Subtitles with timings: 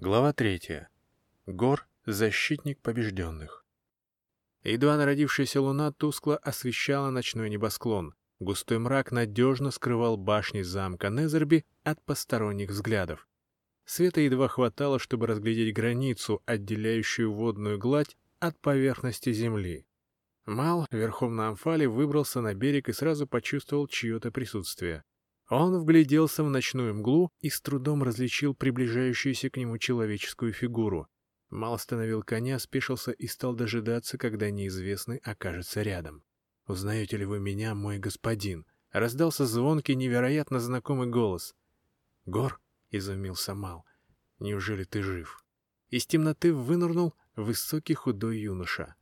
[0.00, 0.88] Глава третья.
[1.46, 3.64] Гор— защитник побежденных.
[4.62, 8.14] Едва народившаяся луна тускло освещала ночной небосклон.
[8.38, 13.26] Густой мрак надежно скрывал башни замка Незерби от посторонних взглядов.
[13.86, 19.84] Света едва хватало, чтобы разглядеть границу, отделяющую водную гладь от поверхности земли.
[20.46, 25.02] Мал верхом на амфале выбрался на берег и сразу почувствовал чье-то присутствие.
[25.48, 31.08] Он вгляделся в ночную мглу и с трудом различил приближающуюся к нему человеческую фигуру.
[31.48, 36.22] Мал остановил коня, спешился и стал дожидаться, когда неизвестный окажется рядом.
[36.66, 41.54] «Узнаете ли вы меня, мой господин?» Раздался звонкий, невероятно знакомый голос.
[42.24, 43.84] «Гор?»— изумился Мал.
[44.38, 45.44] «Неужели ты жив?»
[45.88, 48.96] Из темноты вынырнул высокий худой юноша.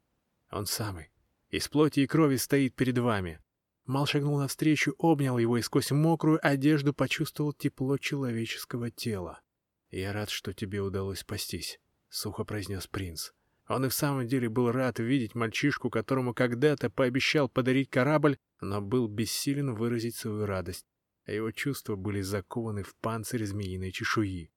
[0.51, 1.11] «Он самый.
[1.51, 3.41] Из плоти и крови стоит перед вами.
[3.87, 9.41] Мал шагнул навстречу, обнял его и сквозь мокрую одежду почувствовал тепло человеческого тела.
[9.91, 13.31] «Я рад, что тебе удалось спастись»,— сухо произнес принц.
[13.69, 18.81] Он и в самом деле был рад видеть мальчишку, которому когда-то пообещал подарить корабль, но
[18.81, 20.87] был бессилен выразить свою радость,
[21.25, 24.51] а его чувства были закованы в панцирь змеиной чешуи.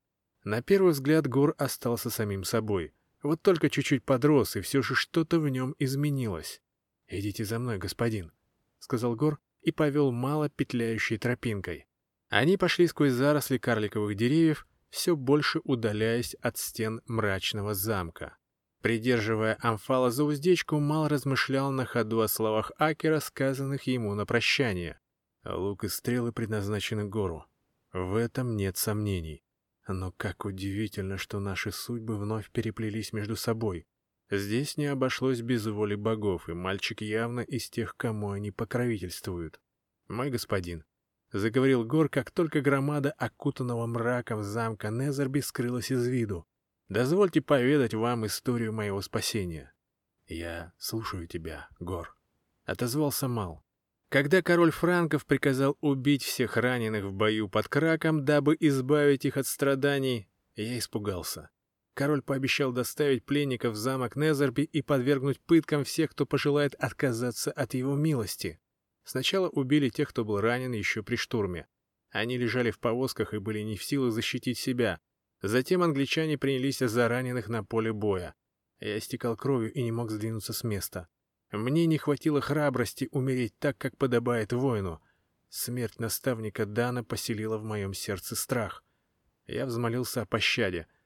[0.43, 2.93] На первый взгляд Гор остался самим собой.
[3.21, 6.61] Вот только чуть-чуть подрос, и все же что-то в нем изменилось.
[7.07, 8.31] «Идите за мной, господин»,—
[8.79, 11.87] сказал Гор и повел мало петляющей тропинкой.
[12.29, 18.37] Они пошли сквозь заросли карликовых деревьев, все больше удаляясь от стен мрачного замка.
[18.81, 24.99] Придерживая амфала за уздечку, Мал размышлял на ходу о словах Акера, сказанных ему на прощание.
[25.43, 27.45] Лук и стрелы предназначены гору.
[27.91, 29.43] В этом нет сомнений.
[29.87, 33.87] Но как удивительно, что наши судьбы вновь переплелись между собой.
[34.31, 39.59] Здесь не обошлось без воли богов, и мальчик явно из тех, кому они покровительствуют.
[40.07, 40.83] «Мой господин»,—
[41.31, 46.45] заговорил Гор, как только громада окутанного мраком замка Незерби скрылась из виду,—
[46.89, 49.73] «дозвольте поведать вам историю моего спасения».
[50.27, 52.15] «Я слушаю тебя, Гор»,—
[52.65, 53.63] отозвался Мал.
[54.09, 59.45] Когда король Франков приказал убить всех раненых в бою под Краком, дабы избавить их от
[59.45, 61.49] страданий, я испугался.
[61.99, 67.73] Король пообещал доставить пленников в замок Незерби и подвергнуть пыткам всех, кто пожелает отказаться от
[67.73, 68.57] его милости.
[69.03, 71.67] Сначала убили тех, кто был ранен еще при штурме.
[72.09, 75.01] Они лежали в повозках и были не в силах защитить себя.
[75.41, 78.33] Затем англичане принялись за раненых на поле боя.
[78.79, 81.09] Я истекал кровью и не мог сдвинуться с места.
[81.51, 85.01] Мне не хватило храбрости умереть так, как подобает воину.
[85.49, 88.85] Смерть наставника Дана поселила в моем сердце страх.
[89.47, 90.87] Я взмолился о пощаде—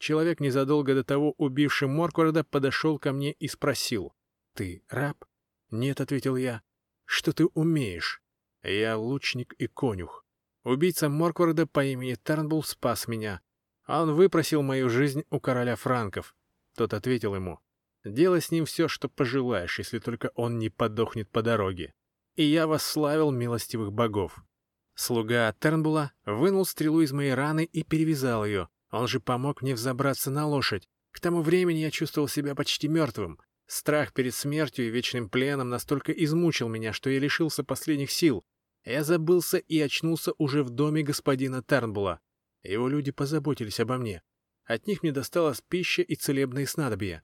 [0.00, 4.14] Человек, незадолго до того убивший Моркварда, подошел ко мне и спросил.
[4.54, 5.26] «Ты раб?»
[5.70, 6.62] «Нет»,— ответил я.
[7.04, 8.22] «Что ты умеешь?»
[8.62, 10.24] «Я лучник и конюх.
[10.64, 13.42] Убийца Моркварда по имени Тернбул спас меня.
[13.86, 16.34] Он выпросил мою жизнь у короля франков».
[16.76, 17.60] Тот ответил ему.
[18.02, 21.92] «Делай с ним все, что пожелаешь, если только он не подохнет по дороге.
[22.36, 24.42] И я восславил милостивых богов».
[24.94, 30.30] Слуга Тернбула вынул стрелу из моей раны и перевязал ее, он же помог мне взобраться
[30.30, 30.88] на лошадь.
[31.12, 33.38] К тому времени я чувствовал себя почти мертвым.
[33.66, 38.44] Страх перед смертью и вечным пленом настолько измучил меня, что я лишился последних сил.
[38.84, 42.20] Я забылся и очнулся уже в доме господина Тернбула.
[42.62, 44.22] Его люди позаботились обо мне.
[44.64, 47.22] От них мне досталась пища и целебные снадобья.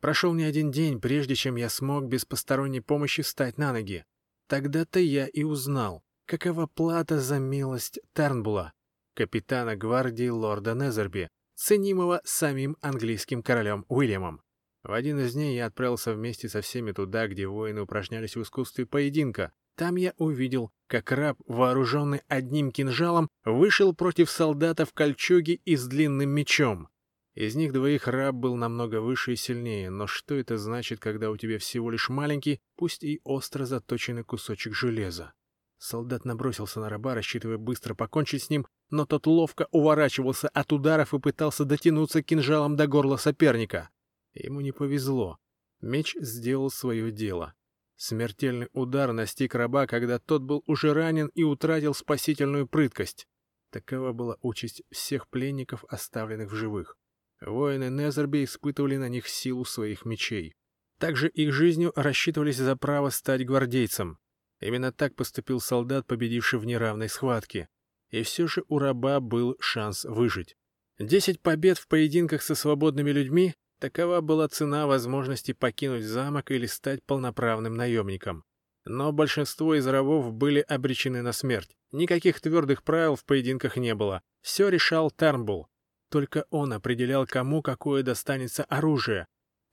[0.00, 4.04] Прошел не один день, прежде чем я смог без посторонней помощи встать на ноги.
[4.46, 8.72] Тогда-то я и узнал, какова плата за милость Тернбула
[9.18, 14.40] капитана гвардии лорда Незерби, ценимого самим английским королем Уильямом.
[14.84, 18.86] В один из дней я отправился вместе со всеми туда, где воины упражнялись в искусстве
[18.86, 19.50] поединка.
[19.76, 25.88] Там я увидел, как раб, вооруженный одним кинжалом, вышел против солдата в кольчуге и с
[25.88, 26.88] длинным мечом.
[27.34, 31.36] Из них двоих раб был намного выше и сильнее, но что это значит, когда у
[31.36, 35.32] тебя всего лишь маленький, пусть и остро заточенный кусочек железа?
[35.78, 41.14] Солдат набросился на раба, рассчитывая быстро покончить с ним, но тот ловко уворачивался от ударов
[41.14, 43.90] и пытался дотянуться кинжалом до горла соперника.
[44.34, 45.38] Ему не повезло.
[45.80, 47.54] Меч сделал свое дело.
[47.96, 53.26] Смертельный удар настиг раба, когда тот был уже ранен и утратил спасительную прыткость.
[53.70, 56.96] Такова была участь всех пленников, оставленных в живых.
[57.40, 60.54] Воины Незерби испытывали на них силу своих мечей.
[60.98, 64.18] Также их жизнью рассчитывались за право стать гвардейцем.
[64.60, 67.68] Именно так поступил солдат, победивший в неравной схватке.
[68.10, 70.56] И все же у раба был шанс выжить.
[70.98, 77.04] Десять побед в поединках со свободными людьми— такова была цена возможности покинуть замок или стать
[77.04, 78.44] полноправным наемником.
[78.84, 81.76] Но большинство из рабов были обречены на смерть.
[81.92, 84.22] Никаких твердых правил в поединках не было.
[84.40, 85.68] Все решал Тарнбул.
[86.10, 89.26] Только он определял, кому какое достанется оружие.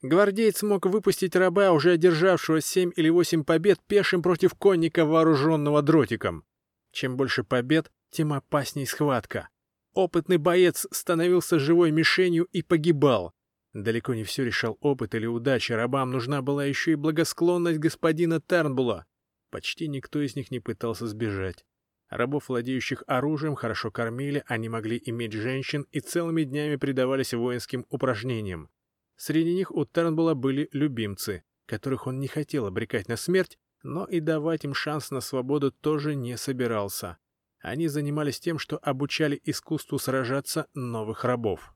[0.08, 6.44] Гвардеец мог выпустить раба, уже одержавшего семь или восемь побед, пешим против конника, вооруженного дротиком.
[6.92, 9.50] Чем больше побед, тем опасней схватка.
[9.96, 13.34] Опытный боец становился живой мишенью и погибал.
[13.74, 19.08] Далеко не все решал опыт или удача, рабам нужна была еще и благосклонность господина Тернбула.
[19.50, 21.66] Почти никто из них не пытался сбежать.
[22.10, 28.70] Рабов, владеющих оружием, хорошо кормили, они могли иметь женщин и целыми днями предавались воинским упражнениям.
[29.16, 34.20] Среди них у Тернбула были любимцы, которых он не хотел обрекать на смерть, но и
[34.20, 37.18] давать им шанс на свободу тоже не собирался.
[37.62, 41.74] Они занимались тем, что обучали искусству сражаться новых рабов.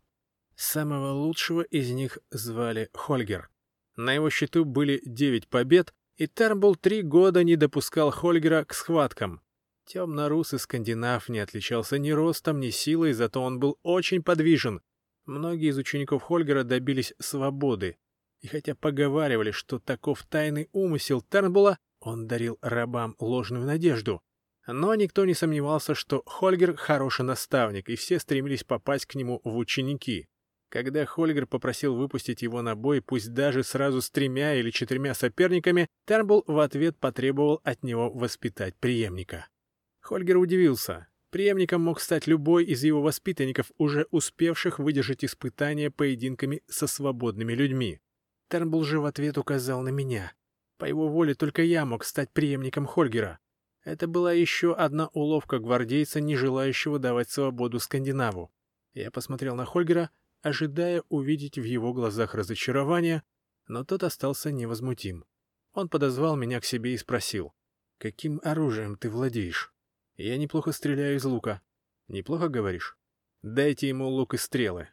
[0.55, 3.49] Самого лучшего из них звали Хольгер.
[3.95, 9.41] На его счету были девять побед, и Тернбул три года не допускал Хольгера к схваткам.
[9.85, 14.81] Темно-русый скандинав не отличался ни ростом, ни силой, зато он был очень подвижен.
[15.29, 17.97] Многие из учеников Хольгера добились свободы.
[18.41, 24.23] И хотя поговаривали, что таков тайный умысел Тернбула, он дарил рабам ложную надежду.
[24.65, 29.55] Но никто не сомневался, что Хольгер хороший наставник, и все стремились попасть к нему в
[29.55, 30.27] ученики.
[30.69, 35.89] Когда Хольгер попросил выпустить его на бой, пусть даже сразу с тремя или четырьмя соперниками,
[36.07, 39.47] Тернбул в ответ потребовал от него воспитать преемника.
[39.99, 41.08] Хольгер удивился.
[41.31, 47.99] Преемником мог стать любой из его воспитанников, уже успевших выдержать испытания поединками со свободными людьми.
[48.49, 50.33] Тернбул же в ответ указал на меня.
[50.77, 53.39] По его воле только я мог стать преемником Хольгера.
[53.83, 58.51] Это была еще одна уловка гвардейца, не желающего давать свободу скандинаву.
[58.93, 60.09] Я посмотрел на Хольгера,
[60.41, 63.23] ожидая увидеть в его глазах разочарование,
[63.67, 65.25] но тот остался невозмутим.
[65.73, 67.53] Он подозвал меня к себе и спросил,
[67.99, 69.71] «Каким оружием ты владеешь?»
[70.21, 71.61] Я неплохо стреляю из лука.
[72.09, 72.97] Неплохо говоришь?
[73.41, 74.89] Дайте ему лук и стрелы.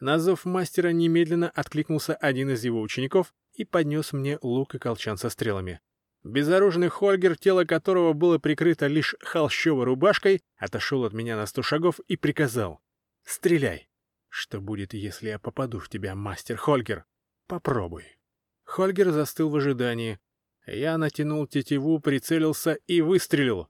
[0.00, 5.18] На зов мастера немедленно откликнулся один из его учеников и поднес мне лук и колчан
[5.18, 5.82] со стрелами.
[6.24, 12.00] Безоружный Хольгер, тело которого было прикрыто лишь холщовой рубашкой, отошел от меня на сто шагов
[12.08, 12.80] и приказал.
[13.22, 13.90] «Стреляй!»
[14.30, 17.04] «Что будет, если я попаду в тебя, мастер Хольгер?
[17.46, 18.06] Попробуй».
[18.64, 20.18] Хольгер застыл в ожидании.
[20.64, 23.68] Я натянул тетиву, прицелился и выстрелил.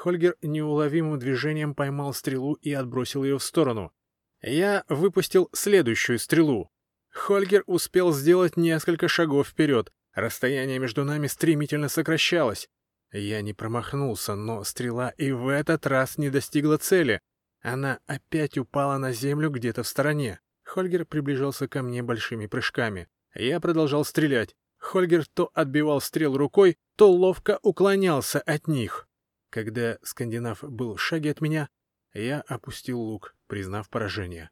[0.00, 3.92] Хольгер неуловимым движением поймал стрелу и отбросил ее в сторону.
[4.40, 6.70] Я выпустил следующую стрелу.
[7.10, 9.92] Хольгер успел сделать несколько шагов вперед.
[10.14, 12.66] Расстояние между нами стремительно сокращалось.
[13.12, 17.20] Я не промахнулся, но стрела и в этот раз не достигла цели.
[17.60, 20.40] Она опять упала на землю где-то в стороне.
[20.64, 23.06] Хольгер приближался ко мне большими прыжками.
[23.34, 24.56] Я продолжал стрелять.
[24.78, 29.06] Хольгер то отбивал стрел рукой, то ловко уклонялся от них.
[29.50, 31.68] Когда скандинав был в шаге от меня,
[32.12, 34.50] я опустил лук, признав поражение.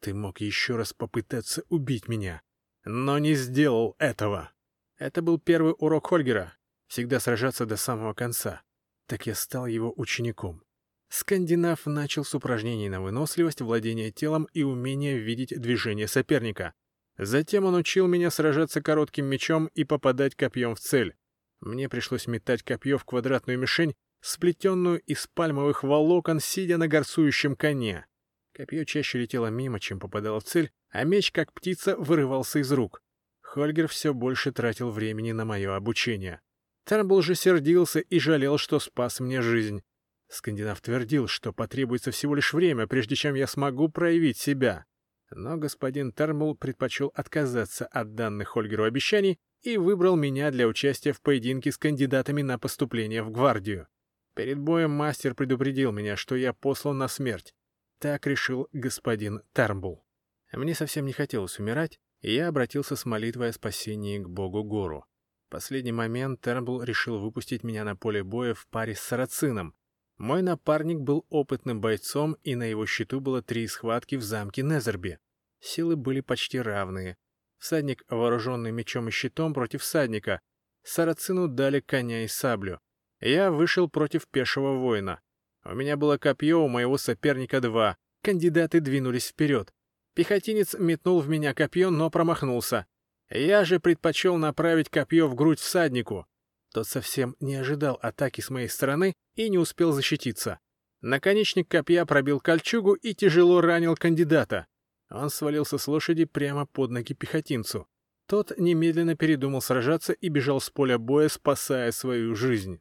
[0.00, 2.42] Ты мог еще раз попытаться убить меня,
[2.84, 4.52] но не сделал этого.
[4.98, 6.56] Это был первый урок Хольгера—
[6.88, 8.62] всегда сражаться до самого конца.
[9.06, 10.62] Так я стал его учеником.
[11.08, 16.74] Скандинав начал с упражнений на выносливость, владение телом и умение видеть движение соперника.
[17.18, 21.14] Затем он учил меня сражаться коротким мечом и попадать копьем в цель.
[21.60, 28.06] Мне пришлось метать копье в квадратную мишень, сплетенную из пальмовых волокон, сидя на горсующем коне.
[28.54, 33.02] Копье чаще летело мимо, чем попадало в цель, а меч, как птица, вырывался из рук.
[33.40, 36.40] Хольгер все больше тратил времени на мое обучение.
[36.84, 39.82] Тернбул же сердился и жалел, что спас мне жизнь.
[40.28, 44.86] Скандинав твердил, что потребуется всего лишь время, прежде чем я смогу проявить себя.
[45.30, 51.20] Но господин Термул предпочел отказаться от данных Хольгеру обещаний и выбрал меня для участия в
[51.20, 53.88] поединке с кандидатами на поступление в гвардию.
[54.34, 57.54] Перед боем мастер предупредил меня, что я послан на смерть.
[57.98, 60.04] Так решил господин Тармбул.
[60.52, 65.04] Мне совсем не хотелось умирать, и я обратился с молитвой о спасении к богу Гору.
[65.46, 69.74] В последний момент Тернбул решил выпустить меня на поле боя в паре с Сарацином.
[70.16, 75.18] Мой напарник был опытным бойцом, и на его счету было три схватки в замке Незерби.
[75.60, 77.16] Силы были почти равные.
[77.58, 80.40] Всадник, вооруженный мечом и щитом против всадника.
[80.82, 82.80] Сарацину дали коня и саблю.
[83.22, 85.20] Я вышел против пешего воина.
[85.64, 87.96] У меня было копье, у моего соперника два.
[88.20, 89.72] Кандидаты двинулись вперед.
[90.14, 92.86] Пехотинец метнул в меня копье, но промахнулся.
[93.30, 96.26] Я же предпочел направить копье в грудь всаднику.
[96.74, 100.58] Тот совсем не ожидал атаки с моей стороны и не успел защититься.
[101.00, 104.66] Наконечник копья пробил кольчугу и тяжело ранил кандидата.
[105.10, 107.86] Он свалился с лошади прямо под ноги пехотинцу.
[108.26, 112.80] Тот немедленно передумал сражаться и бежал с поля боя, спасая свою жизнь.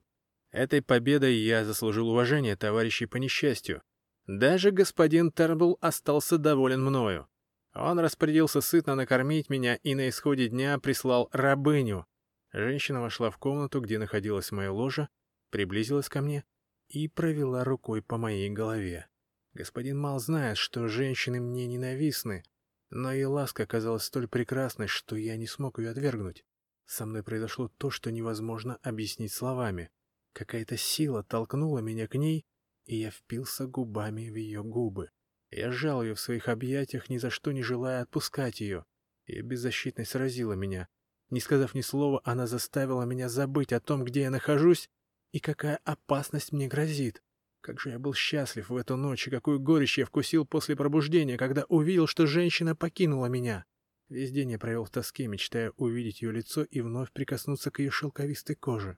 [0.51, 3.81] Этой победой я заслужил уважение товарищей по несчастью.
[4.27, 7.27] Даже господин Тербл остался доволен мною.
[7.73, 12.05] Он распорядился сытно накормить меня и на исходе дня прислал рабыню.
[12.51, 15.07] Женщина вошла в комнату, где находилась моя ложа,
[15.51, 16.43] приблизилась ко мне
[16.89, 19.07] и провела рукой по моей голове.
[19.53, 22.43] Господин Мал знает, что женщины мне ненавистны,
[22.89, 26.45] но ее ласка оказалась столь прекрасной, что я не смог ее отвергнуть.
[26.85, 29.89] Со мной произошло то, что невозможно объяснить словами.
[30.33, 32.45] Какая-то сила толкнула меня к ней,
[32.85, 35.09] и я впился губами в ее губы.
[35.49, 38.85] Я сжал ее в своих объятиях, ни за что не желая отпускать ее.
[39.27, 40.87] Ее беззащитность сразила меня.
[41.29, 44.89] Не сказав ни слова, она заставила меня забыть о том, где я нахожусь
[45.31, 47.21] и какая опасность мне грозит.
[47.61, 51.37] Как же я был счастлив в эту ночь, и какую горечь я вкусил после пробуждения,
[51.37, 53.65] когда увидел, что женщина покинула меня.
[54.09, 57.91] Весь день я провел в тоске, мечтая увидеть ее лицо и вновь прикоснуться к ее
[57.91, 58.97] шелковистой коже.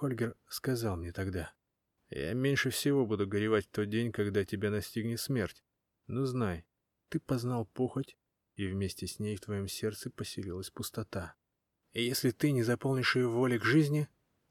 [0.00, 1.52] Хольгер сказал мне тогда,
[2.08, 5.62] «Я меньше всего буду горевать в тот день, когда тебя настигнет смерть.
[6.06, 6.64] Но знай,
[7.10, 8.16] ты познал похоть,
[8.54, 11.36] и вместе с ней в твоем сердце поселилась пустота.
[11.92, 14.08] И если ты не заполнишь ее волей к жизни,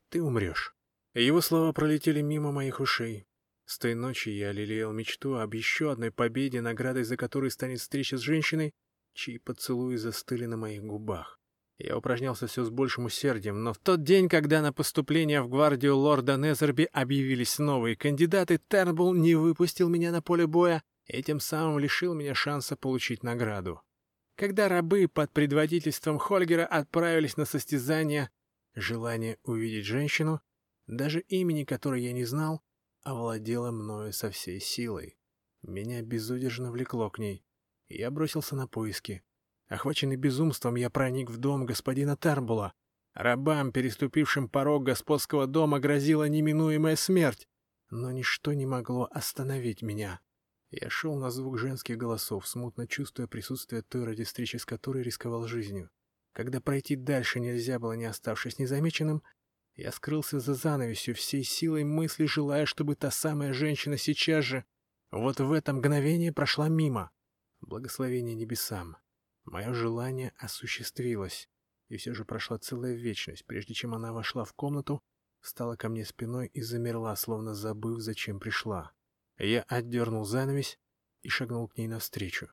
[0.09, 0.75] ты умрешь».
[1.15, 3.27] Его слова пролетели мимо моих ушей.
[3.65, 8.19] С той ночи я лелеял мечту об еще одной победе, наградой за которой станет встреча
[8.19, 8.71] с женщиной,
[9.13, 11.38] чьи поцелуи застыли на моих губах.
[11.79, 15.95] Я упражнялся все с большим усердием, но в тот день, когда на поступление в гвардию
[15.95, 21.79] лорда Незерби объявились новые кандидаты, Тернбулл не выпустил меня на поле боя и тем самым
[21.79, 23.81] лишил меня шанса получить награду.
[24.35, 28.29] Когда рабы под предводительством Хольгера отправились на состязание,
[28.75, 30.41] желание увидеть женщину,
[30.85, 32.61] даже имени которой я не знал,
[33.03, 35.17] овладела мною со всей силой.
[35.61, 37.45] Меня безудержно влекло к ней,
[37.87, 39.23] и я бросился на поиски.
[39.69, 42.73] Охваченный безумством, я проник в дом господина Тарбула.
[43.13, 47.47] Рабам, переступившим порог господского дома, грозила неминуемая смерть,
[47.91, 50.21] но ничто не могло остановить меня.
[50.71, 55.47] Я шел на звук женских голосов, смутно чувствуя присутствие той, ради встречи с которой рисковал
[55.47, 55.89] жизнью.
[56.33, 59.23] Когда пройти дальше нельзя было, не оставшись незамеченным,
[59.75, 64.65] я скрылся за занавесью, всей силой мысли желая, чтобы та самая женщина сейчас же,
[65.11, 67.11] вот в это мгновение прошла мимо.
[67.61, 68.97] Благословение небесам.
[69.49, 71.49] Мое желание осуществилось.
[71.89, 75.01] И все же прошла целая вечность, прежде чем она вошла в комнату,
[75.41, 78.91] встала ко мне спиной и замерла, словно забыв, зачем пришла.
[79.37, 80.77] Я отдернул занавесь
[81.21, 82.49] и шагнул к ней навстречу.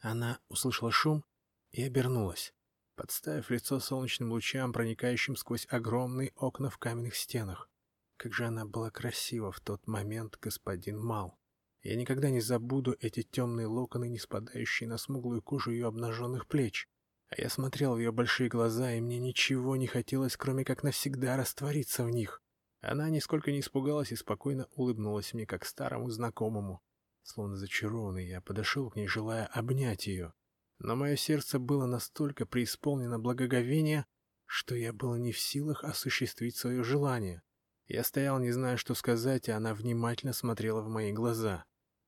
[0.00, 1.24] Она услышала шум
[1.70, 2.52] и обернулась
[2.94, 7.68] подставив лицо солнечным лучам, проникающим сквозь огромные окна в каменных стенах.
[8.16, 11.38] Как же она была красива в тот момент, господин Мал.
[11.84, 16.88] Я никогда не забуду эти темные локоны, не спадающие на смуглую кожу ее обнаженных плеч.
[17.28, 21.36] А я смотрел в ее большие глаза, и мне ничего не хотелось, кроме как навсегда
[21.36, 22.42] раствориться в них.
[22.80, 26.82] Она нисколько не испугалась и спокойно улыбнулась мне, как старому знакомому.
[27.22, 30.34] Словно зачарованный, я подошел к ней, желая обнять ее
[30.78, 34.06] но мое сердце было настолько преисполнено благоговения,
[34.46, 37.42] что я был не в силах осуществить свое желание.
[37.86, 41.64] Я стоял, не зная, что сказать, и она внимательно смотрела в мои глаза.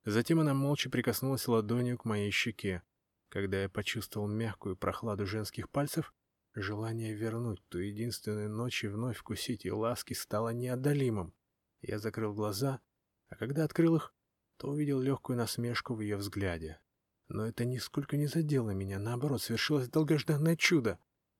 [0.07, 2.81] Затем она молча прикоснулась ладонью к моей щеке.
[3.27, 6.13] Когда я почувствовал мягкую прохладу женских пальцев,
[6.55, 11.33] желание вернуть ту единственную ночь и вновь вкусить ее ласки стало неодолимым.
[11.81, 12.79] Я закрыл глаза,
[13.27, 14.15] а когда открыл их,
[14.55, 16.79] то увидел легкую насмешку в ее взгляде.
[17.27, 20.99] Но это нисколько не задело меня, наоборот, свершилось долгожданное чудо.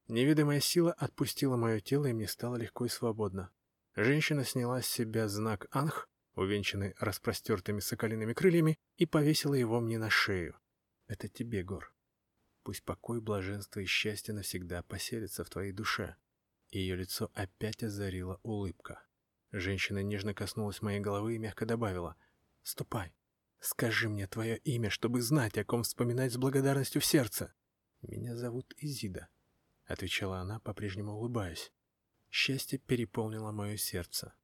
[0.10, 3.50] Невидимая сила отпустила мое тело, и мне стало легко и свободно.
[3.96, 10.10] Женщина сняла с себя знак «Анх», увенчанный распростертыми соколиными крыльями, и повесила его мне на
[10.10, 10.58] шею.
[11.08, 11.94] «Это тебе, Гор.
[12.63, 16.15] Пусть покой, блаженство и счастье навсегда поселятся в твоей душе».
[16.70, 19.03] Ее лицо опять озарила улыбка.
[19.51, 22.15] Женщина нежно коснулась моей головы и мягко добавила
[22.63, 23.13] «Ступай,
[23.60, 27.53] Скажи мне твое имя, чтобы знать, о ком вспоминать с благодарностью в сердце.
[28.01, 29.29] Меня зовут Изида,—
[29.86, 31.72] отвечала она, по-прежнему улыбаясь.
[32.29, 34.36] Счастье переполнило мое сердце.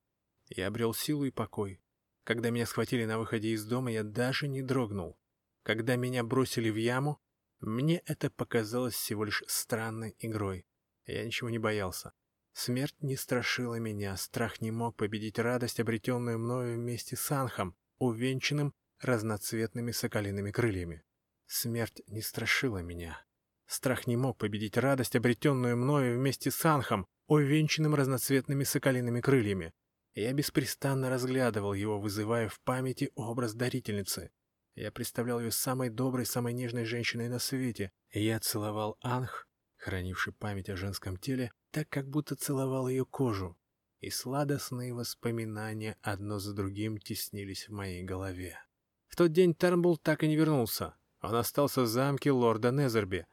[0.48, 1.82] Я обрел силу и покой.
[2.24, 5.18] Когда меня схватили на выходе из дома, я даже не дрогнул.
[5.64, 7.22] Когда меня бросили в яму,
[7.60, 10.66] мне это показалось всего лишь странной игрой.
[11.06, 12.14] Я ничего не боялся.
[12.54, 18.74] Смерть не страшила меня, страх не мог победить радость, обретенную мною вместе с Анхом, увенчанным
[19.00, 21.04] разноцветными соколиными крыльями.
[21.46, 23.24] Смерть не страшила меня.
[23.66, 29.74] Страх не мог победить радость, обретенную мною вместе с Анхом, увенчанным разноцветными соколиными крыльями.
[30.16, 34.32] Я беспрестанно разглядывал его, вызывая в памяти образ дарительницы.
[34.76, 37.92] Я представлял ее самой доброй, самой нежной женщиной на свете.
[38.12, 43.58] Я целовал Анх, хранивший память о женском теле, так как будто целовал ее кожу.
[44.02, 48.60] И сладостные воспоминания одно за другим теснились в моей голове.
[49.08, 50.96] В тот день Тернбулл так и не вернулся.
[51.22, 53.26] Он остался в замке лорда Незерби.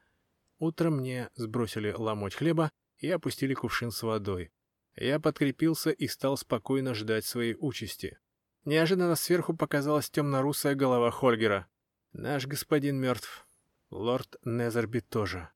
[0.59, 4.53] Утром мне сбросили ломоть хлеба и опустили кувшин с водой.
[5.01, 8.19] Я подкрепился и стал спокойно ждать своей участи.
[8.67, 11.69] Неожиданно сверху показалась темно-русая голова Хольгера.
[12.13, 13.49] «Наш господин мертв.
[13.89, 15.49] Лорд Незерби тоже.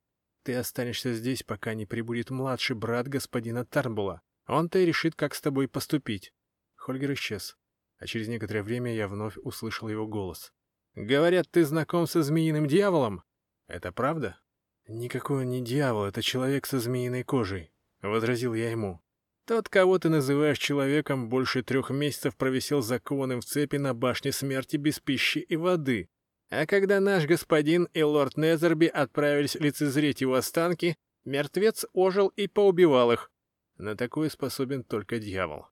[0.44, 4.22] Ты останешься здесь, пока не прибудет младший брат господина Тарнбула.
[4.46, 6.32] Он-то и решит, как с тобой поступить».
[6.76, 7.58] Хольгер исчез,
[7.98, 10.54] а через некоторое время я вновь услышал его голос.
[10.94, 13.22] «Говорят, ты знаком со змеиным дьяволом?
[13.66, 14.40] Это правда?»
[14.88, 19.03] «Никакой он не дьявол, это человек со змеиной кожей»,— возразил я ему.
[19.46, 24.76] Тот, кого ты называешь человеком, больше трех месяцев провисел закованным в цепи на башне смерти
[24.76, 26.08] без пищи и воды.
[26.48, 33.12] А когда наш господин и лорд Незерби отправились лицезреть его останки, мертвец ожил и поубивал
[33.12, 33.30] их.
[33.76, 35.66] На такое способен только дьявол.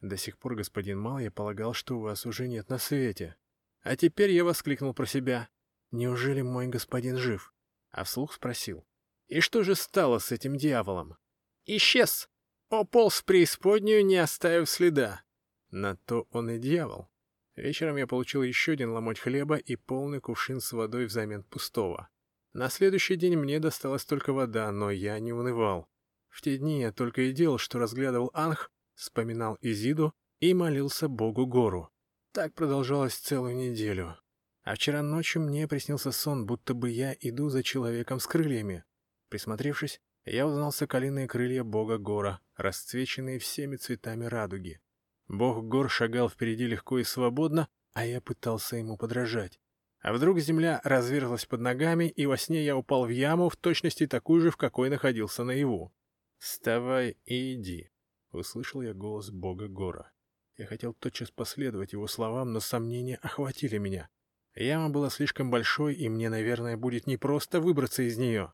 [0.00, 3.36] До сих пор, господин Мал, я полагал, что у вас уже нет на свете.
[3.82, 5.48] А теперь я воскликнул про себя.
[5.90, 7.52] Неужели мой господин жив?
[7.90, 8.86] А вслух спросил.
[9.26, 11.16] И что же стало с этим дьяволом?
[11.64, 12.28] Исчез,
[12.70, 15.22] Ополз в преисподнюю, не оставив следа.
[15.70, 17.08] На то он и дьявол.
[17.56, 22.08] Вечером я получил еще один ломоть хлеба и полный кувшин с водой взамен пустого.
[22.52, 25.88] На следующий день мне досталась только вода, но я не унывал.
[26.28, 31.46] В те дни я только и делал, что разглядывал Анх, вспоминал Изиду и молился Богу
[31.46, 31.90] Гору.
[32.32, 34.16] Так продолжалось целую неделю.
[34.62, 38.84] А вчера ночью мне приснился сон, будто бы я иду за человеком с крыльями.
[39.30, 44.80] Присмотревшись, я узнал соколиные крылья бога Гора, расцвеченные всеми цветами радуги.
[45.28, 49.60] Бог Гор шагал впереди легко и свободно, а я пытался ему подражать.
[50.00, 54.06] А вдруг земля разверзлась под ногами, и во сне я упал в яму в точности
[54.06, 55.92] такую же, в какой находился наяву.
[56.38, 57.90] «Вставай и иди»,—
[58.30, 60.12] услышал я голос бога Гора.
[60.56, 64.08] Я хотел тотчас последовать его словам, но сомнения охватили меня.
[64.54, 68.52] Яма была слишком большой, и мне, наверное, будет непросто выбраться из нее.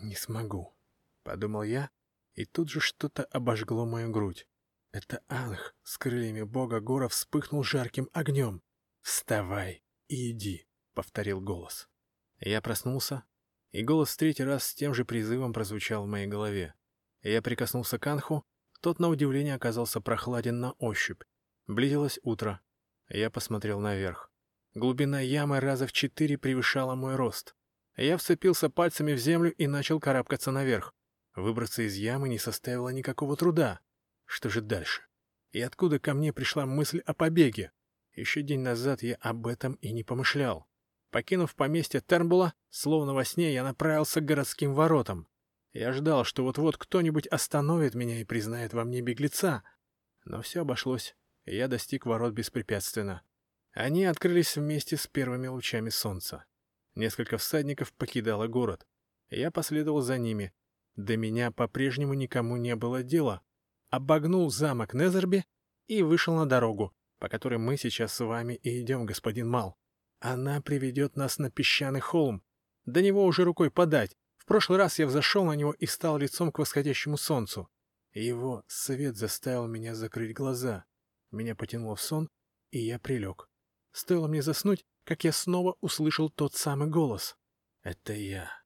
[0.00, 0.74] Не смогу.—
[1.22, 1.90] подумал я,
[2.34, 4.46] и тут же что-то обожгло мою грудь.
[4.92, 8.62] Это Анх с крыльями бога Гора вспыхнул жарким огнем.
[9.00, 11.88] «Вставай и иди»,— повторил голос.
[12.38, 13.24] Я проснулся,
[13.70, 16.74] и голос в третий раз с тем же призывом прозвучал в моей голове.
[17.22, 18.44] Я прикоснулся к Анху,
[18.80, 21.22] тот на удивление оказался прохладен на ощупь.
[21.66, 22.60] Близилось утро.
[23.08, 24.30] Я посмотрел наверх.
[24.74, 27.54] Глубина ямы раза в четыре превышала мой рост.
[27.96, 30.94] Я вцепился пальцами в землю и начал карабкаться наверх.
[31.34, 33.80] Выбраться из ямы не составило никакого труда.
[34.24, 35.02] Что же дальше?
[35.52, 37.72] И откуда ко мне пришла мысль о побеге?
[38.14, 40.66] Еще день назад я об этом и не помышлял.
[41.10, 45.28] Покинув поместье Тернбула, словно во сне я направился к городским воротам.
[45.72, 49.62] Я ждал, что вот-вот кто-нибудь остановит меня и признает во мне беглеца.
[50.24, 53.22] Но все обошлось, и я достиг ворот беспрепятственно.
[53.72, 56.44] Они открылись вместе с первыми лучами солнца.
[56.94, 58.86] Несколько всадников покидало город.
[59.30, 60.52] Я последовал за ними,
[60.96, 63.42] до меня по-прежнему никому не было дела.
[63.90, 65.44] Обогнул замок Незерби
[65.86, 69.76] и вышел на дорогу, по которой мы сейчас с вами и идем, господин Мал.
[70.20, 72.42] Она приведет нас на песчаный холм.
[72.84, 74.16] До него уже рукой подать.
[74.36, 77.68] В прошлый раз я взошел на него и стал лицом к восходящему солнцу.
[78.12, 80.84] Его свет заставил меня закрыть глаза.
[81.30, 82.28] Меня потянуло в сон,
[82.70, 83.48] и я прилег.
[83.92, 87.36] Стоило мне заснуть, как я снова услышал тот самый голос.
[87.82, 88.61] Это я.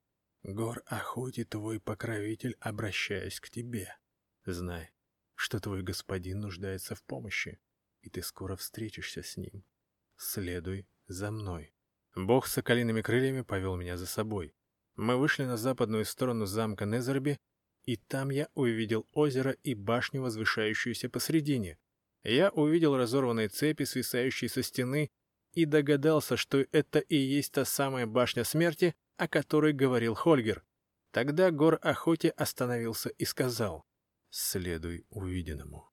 [0.49, 3.93] Гор охоти твой покровитель, обращаясь к тебе.
[4.45, 4.93] Знай,
[5.35, 7.59] что твой господин нуждается в помощи,
[8.03, 9.65] и ты скоро встретишься с ним.
[10.17, 11.75] Следуй за мной.
[12.15, 14.55] Бог с соколиными крыльями повел меня за собой.
[14.95, 17.41] Мы вышли на западную сторону замка Незерби,
[17.83, 21.77] и там я увидел озеро и башню, возвышающуюся посредине.
[22.23, 25.11] Я увидел разорванные цепи, свисающие со стены,
[25.55, 30.65] и догадался, что это и есть та самая башня смерти, о которой говорил Хольгер.
[31.11, 33.87] Тогда Гор Охоте остановился и сказал,
[34.31, 35.91] «Следуй увиденному.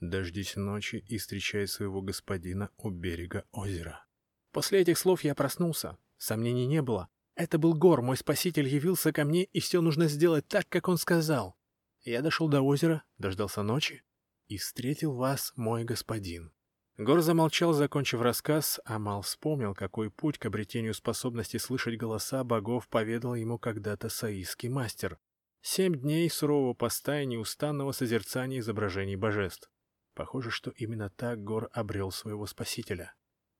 [0.00, 4.04] Дождись ночи и встречай своего господина у берега озера».
[4.52, 5.98] После этих слов я проснулся.
[6.18, 7.08] Сомнений не было.
[7.34, 10.96] Это был Гор, мой спаситель явился ко мне, и все нужно сделать так, как он
[10.96, 11.56] сказал.
[12.02, 14.02] Я дошел до озера, дождался ночи
[14.48, 16.52] и встретил вас, мой господин.
[16.98, 22.88] Гор замолчал, закончив рассказ, а Мал вспомнил, какой путь к обретению способности слышать голоса богов
[22.88, 25.18] поведал ему когда-то саистский мастер.
[25.60, 29.70] Семь дней сурового поста и неустанного созерцания изображений божеств.
[30.14, 33.14] Похоже, что именно так Гор обрел своего спасителя.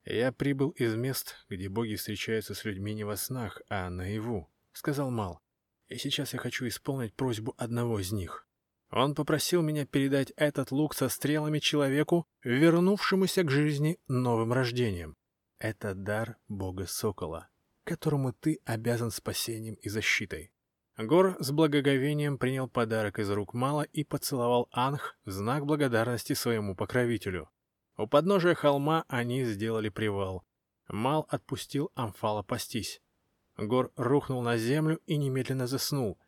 [0.06, 5.10] «Я прибыл из мест, где боги встречаются с людьми не во снах, а наяву»,— сказал
[5.10, 5.40] Мал.
[5.88, 8.45] «И сейчас я хочу исполнить просьбу одного из них».
[8.96, 15.18] Он попросил меня передать этот лук со стрелами человеку, вернувшемуся к жизни новым рождением.
[15.58, 17.50] Это дар бога Сокола,
[17.84, 20.50] которому ты обязан спасением и защитой.
[20.96, 26.74] Гор с благоговением принял подарок из рук Мала и поцеловал Анх в знак благодарности своему
[26.74, 27.50] покровителю.
[27.98, 30.42] У подножия холма они сделали привал.
[30.88, 33.02] Мал отпустил Амфала пастись.
[33.58, 36.18] Гор рухнул на землю и немедленно заснул.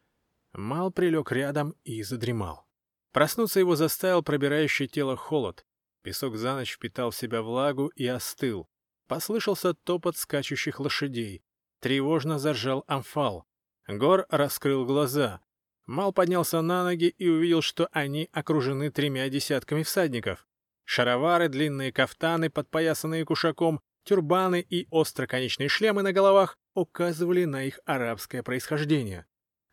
[0.59, 2.67] Мал прилег рядом и задремал.
[3.13, 5.65] Проснуться его заставил пробирающий тело холод.
[6.03, 8.69] Песок за ночь впитал в себя влагу и остыл.
[9.07, 11.45] Послышался топот скачущих лошадей.
[11.79, 13.47] Тревожно заржал Амфал.
[13.87, 15.41] Гор раскрыл глаза.
[15.87, 20.45] Мал поднялся на ноги и увидел, что они окружены тремя десятками всадников.
[20.85, 28.43] Шаровары, длинные кафтаны, подпоясанные кушаком, тюрбаны и остроконечные шлемы на головах указывали на их арабское
[28.43, 29.25] происхождение.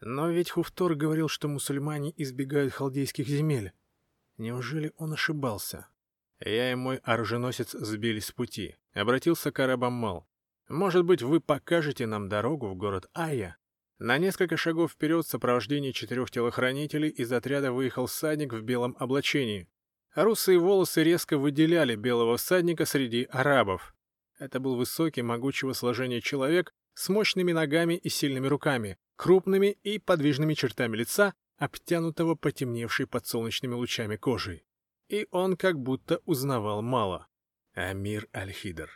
[0.01, 3.71] Но ведь Хуфтор говорил, что мусульмане избегают халдейских земель.
[4.37, 5.87] Неужели он ошибался?
[6.39, 8.75] Я и мой оруженосец сбились с пути.
[8.93, 10.27] Обратился к арабам Мал.
[10.67, 13.57] Может быть, вы покажете нам дорогу в город Айя?
[13.97, 19.69] На несколько шагов вперед в сопровождении четырех телохранителей из отряда выехал всадник в белом облачении.
[20.15, 23.95] Русые волосы резко выделяли белого всадника среди арабов.
[24.37, 30.53] Это был высокий, могучего сложения человек с мощными ногами и сильными руками, крупными и подвижными
[30.53, 34.65] чертами лица, обтянутого потемневшей под солнечными лучами кожей.
[35.07, 37.27] И он как будто узнавал мало.
[37.73, 38.89] «Амир Аль-Хидр,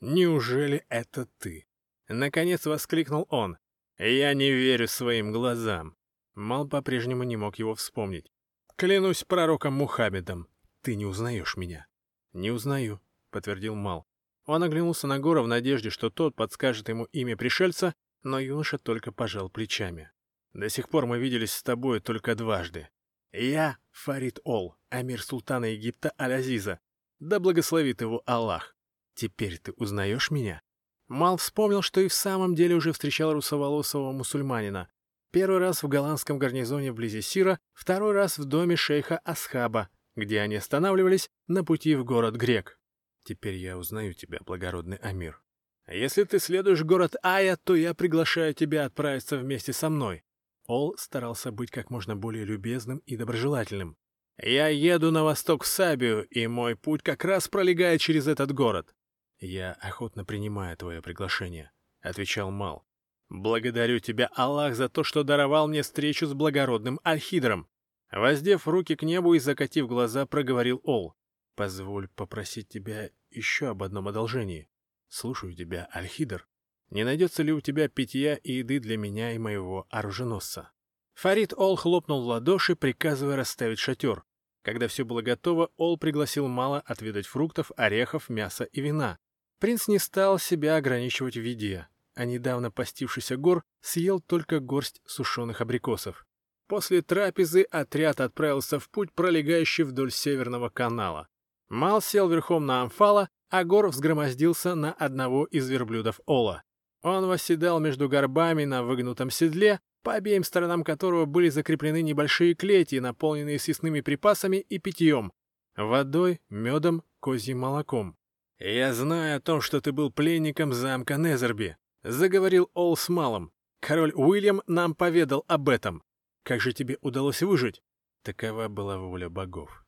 [0.00, 1.66] неужели это ты?»
[2.08, 3.58] Наконец воскликнул он.
[3.98, 5.96] Я не верю своим глазам.
[6.34, 8.32] Мал по-прежнему не мог его вспомнить.
[8.76, 10.48] Клянусь пророком Мухаммедом,
[10.82, 11.86] ты не узнаешь меня.
[12.32, 13.00] Не узнаю,
[13.30, 14.06] подтвердил Мал.
[14.46, 19.12] Он оглянулся на Гора в надежде, что тот подскажет ему имя пришельца, но юноша только
[19.12, 20.10] пожал плечами.
[20.52, 22.88] До сих пор мы виделись с тобой только дважды.
[23.32, 26.80] Я Фарид Ол, амир султана Египта Аль-Азиза.
[27.20, 28.76] Да благословит его Аллах.
[29.14, 30.62] Теперь ты узнаешь меня?
[31.08, 34.88] Мал вспомнил, что и в самом деле уже встречал русоволосого мусульманина.
[35.30, 40.56] Первый раз в голландском гарнизоне вблизи Сира, второй раз в доме шейха Асхаба, где они
[40.56, 42.78] останавливались на пути в город Грек.
[43.24, 45.42] Теперь я узнаю тебя, благородный Амир.
[45.90, 50.22] Если ты следуешь город Ая, то я приглашаю тебя отправиться вместе со мной.
[50.66, 53.96] Ол старался быть как можно более любезным и доброжелательным.
[54.36, 58.94] Я еду на восток в Сабию, и мой путь как раз пролегает через этот город.
[59.40, 62.84] «Я охотно принимаю твое приглашение»,— отвечал Мал.
[63.30, 67.66] «Благодарю тебя, Аллах, за то, что даровал мне встречу с благородным Альхидром».
[68.12, 71.14] Воздев руки к небу и закатив глаза, проговорил Ол.
[71.54, 74.68] «Позволь попросить тебя еще об одном одолжении.
[75.08, 76.46] Слушаю тебя, Альхидр.
[76.90, 80.70] Не найдется ли у тебя питья и еды для меня и моего оруженосца?»
[81.14, 84.24] Фарид Ол хлопнул в ладоши, приказывая расставить шатер.
[84.62, 89.18] Когда все было готово, Ол пригласил Мала отведать фруктов, орехов, мяса и вина.
[89.58, 95.60] Принц не стал себя ограничивать в виде, а недавно постившийся гор съел только горсть сушеных
[95.60, 96.26] абрикосов.
[96.68, 101.28] После трапезы отряд отправился в путь, пролегающий вдоль Северного канала.
[101.68, 106.62] Мал сел верхом на амфала, а Гор взгромоздился на одного из верблюдов Ола.
[107.02, 112.98] Он восседал между горбами на выгнутом седле, по обеим сторонам которого были закреплены небольшие клети,
[112.98, 115.32] наполненные съестными припасами и питьем,
[115.76, 118.16] водой, медом, козьим молоком.
[118.58, 123.52] «Я знаю о том, что ты был пленником замка Незерби»,— заговорил Ол с малым.
[123.80, 126.02] «Король Уильям нам поведал об этом.
[126.42, 127.82] Как же тебе удалось выжить?»
[128.22, 129.84] Такова была воля богов.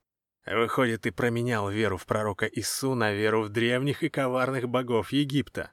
[0.46, 5.72] Выходит, ты променял веру в пророка Ису на веру в древних и коварных богов Египта.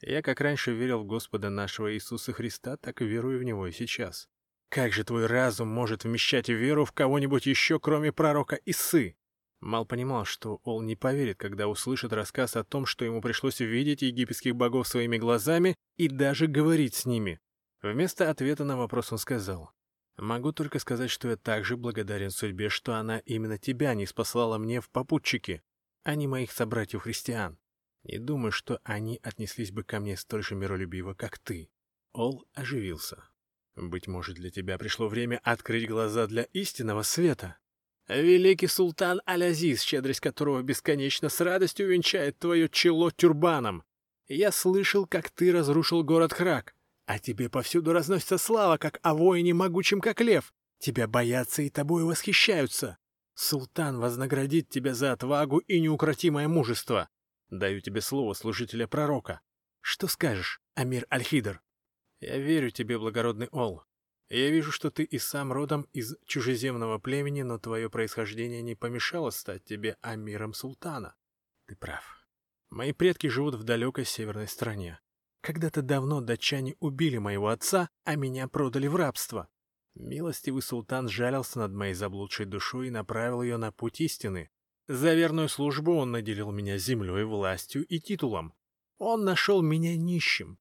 [0.00, 3.72] Я как раньше верил в Господа нашего Иисуса Христа, так и верую в Него и
[3.72, 4.28] сейчас.
[4.68, 9.16] Как же твой разум может вмещать веру в кого-нибудь еще, кроме пророка Исы?
[9.60, 14.02] Мал понимал, что Ол не поверит, когда услышит рассказ о том, что ему пришлось видеть
[14.02, 17.40] египетских богов своими глазами и даже говорить с ними.
[17.82, 19.72] Вместо ответа на вопрос он сказал,
[20.18, 24.80] «Могу только сказать, что я также благодарен судьбе, что она именно тебя не спаслала мне
[24.80, 25.62] в попутчике,
[26.02, 27.56] а не моих собратьев-христиан.
[28.02, 31.70] Не думаю, что они отнеслись бы ко мне столь же миролюбиво, как ты».
[32.12, 33.28] Ол оживился.
[33.76, 37.58] «Быть может, для тебя пришло время открыть глаза для истинного света?»
[38.08, 43.84] Великий султан Алязиз, щедрость которого бесконечно с радостью венчает твое чело тюрбаном.
[44.28, 46.74] Я слышал, как ты разрушил город Храк,
[47.08, 50.52] а тебе повсюду разносится слава, как о воине могучем, как лев.
[50.78, 52.98] Тебя боятся и тобой восхищаются.
[53.32, 57.08] Султан вознаградит тебя за отвагу и неукротимое мужество.
[57.48, 59.40] Даю тебе слово служителя пророка.
[59.80, 61.62] Что скажешь, Амир Альхидр?
[62.20, 63.84] Я верю тебе, благородный Ол.
[64.28, 69.30] Я вижу, что ты и сам родом из чужеземного племени, но твое происхождение не помешало
[69.30, 71.14] стать тебе амиром султана.
[71.68, 72.28] Ты прав.
[72.68, 75.00] Мои предки живут в далекой северной стране.
[75.40, 79.48] Когда-то давно датчане убили моего отца, а меня продали в рабство.
[79.94, 84.50] Милостивый султан жалился над моей заблудшей душой и направил ее на путь истины.
[84.86, 88.54] За верную службу он наделил меня землей, властью и титулом.
[88.98, 90.58] Он нашел меня нищим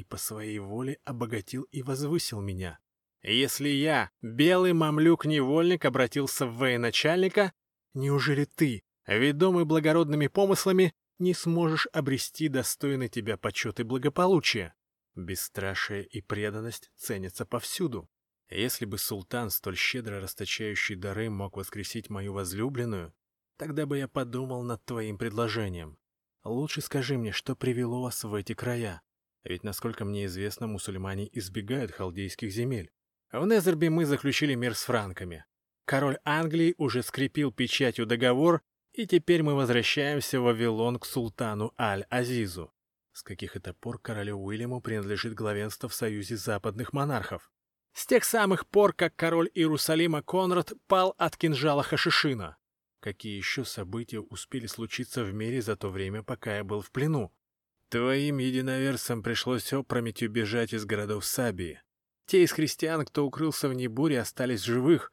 [0.00, 2.78] и по своей воле обогатил и возвысил меня.
[3.22, 7.52] Если я, белый мамлюк-невольник, обратился в военачальника,
[7.92, 14.74] неужели ты, ведомый благородными помыслами, не сможешь обрести достойный тебя почет и благополучие?
[15.14, 18.08] Бесстрашие и преданность ценятся повсюду.
[18.48, 23.14] Если бы султан, столь щедро расточающий дары, мог воскресить мою возлюбленную,
[23.56, 25.98] тогда бы я подумал над твоим предложением.
[26.42, 29.02] Лучше скажи мне, что привело вас в эти края.
[29.44, 32.90] Ведь, насколько мне известно, мусульмане избегают халдейских земель.
[33.30, 35.44] В Незербе мы заключили мир с франками.
[35.84, 42.72] Король Англии уже скрепил печатью договор, и теперь мы возвращаемся в Вавилон к султану Аль-Азизу.
[43.12, 47.50] С каких это пор королю Уильяму принадлежит главенство в союзе западных монархов?
[47.92, 52.56] С тех самых пор, как король Иерусалима Конрад пал от кинжала Хашишина.
[53.00, 57.32] Какие еще события успели случиться в мире за то время, пока я был в плену?
[57.88, 61.82] Твоим единоверцам пришлось опрометью бежать из городов Сабии.
[62.26, 65.10] Те из христиан, кто укрылся в Небуре, остались живых.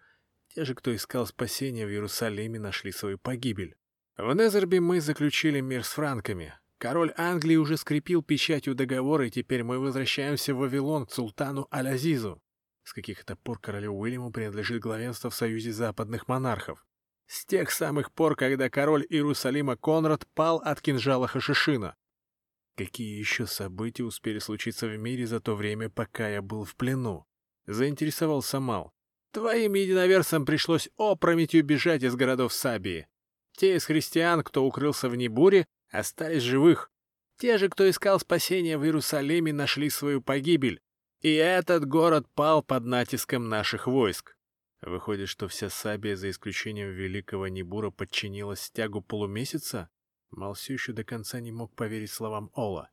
[0.58, 3.76] Те же, кто искал спасения в Иерусалиме, нашли свою погибель.
[4.18, 6.56] В Незербе мы заключили мир с франками.
[6.80, 12.42] Король Англии уже скрепил печатью договора, и теперь мы возвращаемся в Вавилон к султану Аль-Азизу.
[12.84, 16.84] С каких это пор королю Уильяму принадлежит главенство в союзе западных монархов?
[17.28, 21.96] С тех самых пор, когда король Иерусалима Конрад пал от кинжала Хашишина.
[22.76, 27.28] Какие еще события успели случиться в мире за то время, пока я был в плену?
[27.68, 28.97] Заинтересовался Мал.
[29.38, 33.08] Твоим единоверцам пришлось опрометью бежать из городов Сабии.
[33.56, 36.92] Те из христиан, кто укрылся в Небуре, остались живых.
[37.38, 40.82] Те же, кто искал спасения в Иерусалиме, нашли свою погибель.
[41.22, 44.36] И этот город пал под натиском наших войск.
[44.82, 49.92] Выходит, что вся Сабия, за исключением Великого Небура, подчинилась стягу полумесяца?
[50.32, 52.90] Мал еще до конца не мог поверить словам Ола.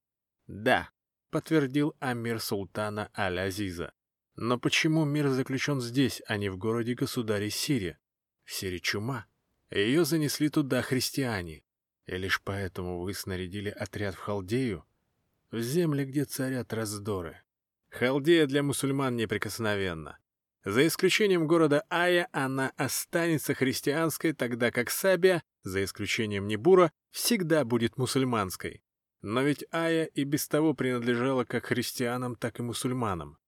[0.47, 0.91] «Да»,—
[1.31, 3.95] подтвердил Амир Султана Аль-Азиза.
[4.37, 7.97] «Но почему мир заключен здесь, а не в городе государе Сирии?
[8.45, 9.27] В Сирии чума.
[9.71, 11.63] Ее занесли туда христиане.
[12.07, 14.85] И лишь поэтому вы снарядили отряд в Халдею,
[15.51, 17.43] в земле, где царят раздоры.
[17.91, 20.19] Халдея для мусульман неприкосновенна.
[20.65, 27.99] За исключением города Ая, она останется христианской, тогда как Сабия, за исключением Небура, всегда будет
[27.99, 28.83] мусульманской.
[29.23, 33.39] Но ведь Ая и без того принадлежала как христианам, так и мусульманам.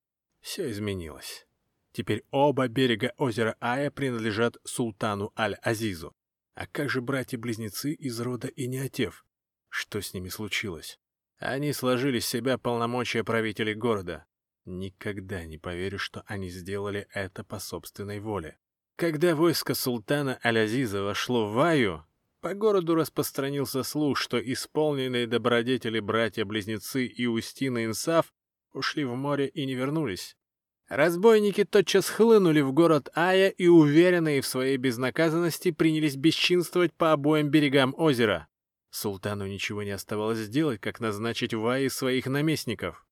[0.46, 1.44] Все изменилось.
[1.90, 6.14] Теперь оба берега озера Ая принадлежат султану Аль-Азизу.
[6.54, 9.26] А как же братья-близнецы из рода Иниатев?
[9.68, 11.00] Что с ними случилось?
[11.38, 14.24] Они сложили с себя полномочия правителей города.
[14.64, 18.56] Никогда не поверю, что они сделали это по собственной воле.
[18.94, 22.06] Когда войско султана Алязиза вошло в Аю,
[22.40, 27.26] по городу распространился слух, что исполненные добродетели братья-близнецы и
[27.84, 28.32] Инсав
[28.76, 30.36] ушли в море и не вернулись.
[30.88, 37.48] Разбойники тотчас хлынули в город Ая и, уверенные в своей безнаказанности, принялись бесчинствовать по обоим
[37.48, 38.46] берегам озера.
[38.90, 43.04] Султану ничего не оставалось сделать, как назначить в Ае своих наместников.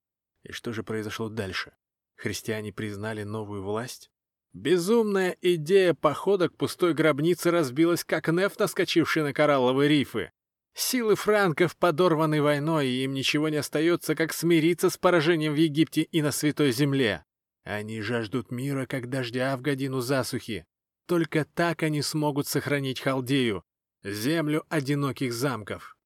[0.45, 1.73] И что же произошло дальше?
[2.15, 4.11] Христиане признали новую власть?
[4.53, 10.31] Безумная идея похода к пустой гробнице разбилась, как нефть, наскочивший на коралловые рифы.
[10.75, 16.03] Силы франков подорваны войной, и им ничего не остается, как смириться с поражением в Египте
[16.03, 17.25] и на Святой Земле.
[17.63, 20.67] Они жаждут мира, как дождя в годину засухи.
[21.07, 23.65] Только так они смогут сохранить Халдею,
[24.03, 25.97] землю одиноких замков.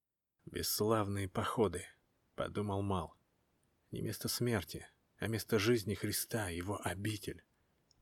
[0.45, 1.85] «Бесславные походы»,—
[2.35, 3.15] подумал Мал.
[3.91, 7.43] Не место смерти, а место жизни Христа, его обитель.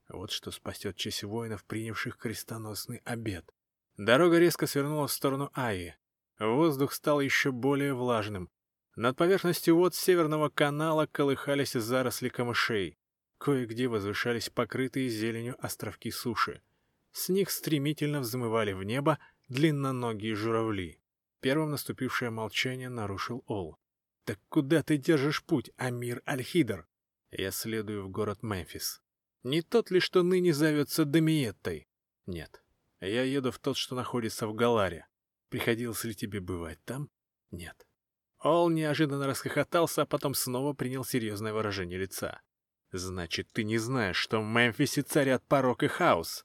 [0.08, 3.54] Вот что спасет честь воинов, принявших крестоносный обед.
[3.96, 5.96] Дорога резко свернула в сторону Аи.
[6.38, 8.48] Воздух стал еще более влажным.
[8.94, 12.98] Над поверхностью вод Северного канала колыхались заросли камышей.
[13.38, 16.62] Кое-где возвышались покрытые зеленью островки суши.
[17.12, 21.00] С них стремительно взмывали в небо длинноногие журавли.
[21.40, 23.76] Первым наступившее молчание нарушил Ол.
[24.24, 26.86] «Так куда ты держишь путь, Амир Аль-Хидр?»
[27.30, 29.00] «Я следую в город Мемфис.
[29.42, 31.88] Не тот ли, что ныне зовется Дамиеттой?»
[32.26, 32.62] «Нет.
[33.00, 35.06] Я еду в тот, что находится в Галаре.
[35.48, 37.10] Приходилось ли тебе бывать там?»
[37.50, 37.86] «Нет».
[38.40, 42.40] Ол неожиданно расхохотался, а потом снова принял серьезное выражение лица.
[42.92, 46.44] «Значит, ты не знаешь, что в Мемфисе царят порок и хаос?»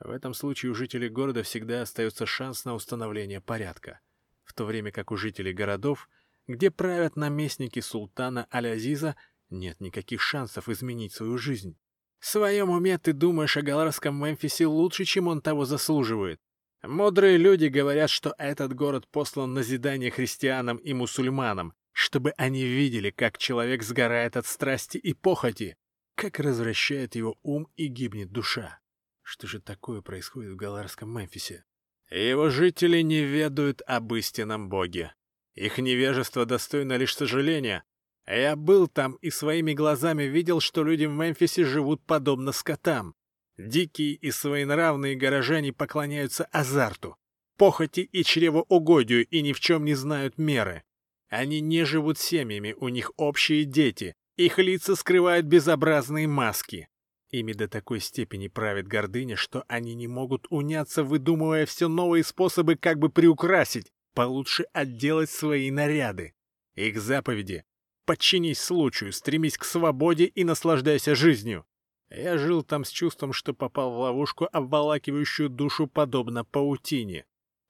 [0.00, 4.00] В этом случае у жителей города всегда остается шанс на установление порядка.
[4.44, 6.08] В то время как у жителей городов,
[6.46, 9.16] где правят наместники султана Алязиза,
[9.50, 11.76] нет никаких шансов изменить свою жизнь.
[12.18, 16.40] В своем уме ты думаешь о галарском Мемфисе лучше, чем он того заслуживает.
[16.82, 23.38] Мудрые люди говорят, что этот город послан назидание христианам и мусульманам, чтобы они видели, как
[23.38, 25.76] человек сгорает от страсти и похоти,
[26.14, 28.78] как развращает его ум и гибнет душа.
[29.22, 31.64] Что же такое происходит в галарском Мемфисе?
[32.10, 35.14] Его жители не ведают об истинном боге.
[35.54, 37.84] Их невежество достойно лишь сожаления,
[38.28, 43.14] я был там и своими глазами видел, что люди в Мемфисе живут подобно скотам.
[43.58, 47.16] Дикие и своенравные горожане поклоняются азарту,
[47.56, 50.84] похоти и чревоугодию и ни в чем не знают меры.
[51.28, 56.88] Они не живут семьями, у них общие дети, их лица скрывают безобразные маски.
[57.30, 62.76] Ими до такой степени правит гордыня, что они не могут уняться, выдумывая все новые способы
[62.76, 66.34] как бы приукрасить, получше отделать свои наряды.
[66.76, 67.64] Их заповеди
[68.08, 71.66] Подчинись случаю, стремись к свободе и наслаждайся жизнью.
[72.10, 77.26] Я жил там с чувством, что попал в ловушку, обволакивающую душу подобно паутине.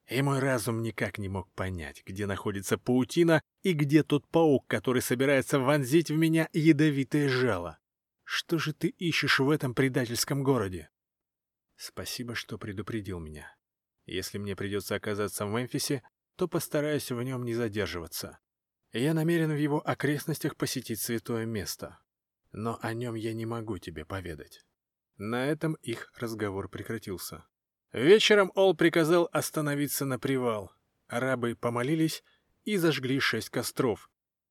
[0.07, 5.01] И мой разум никак не мог понять, где находится паутина и где тот паук, который
[5.01, 7.77] собирается вонзить в меня ядовитое жало.
[8.23, 10.89] Что же ты ищешь в этом предательском городе?
[11.75, 13.55] Спасибо, что предупредил меня.
[14.05, 16.01] Если мне придется оказаться в Мемфисе,
[16.35, 18.39] то постараюсь в нем не задерживаться.
[18.91, 21.99] Я намерен в его окрестностях посетить святое место.
[22.51, 24.63] Но о нем я не могу тебе поведать.
[25.17, 27.45] На этом их разговор прекратился.
[27.91, 30.71] Вечером Ол приказал остановиться на привал.
[31.07, 32.23] Арабы помолились
[32.63, 34.09] и зажгли шесть костров.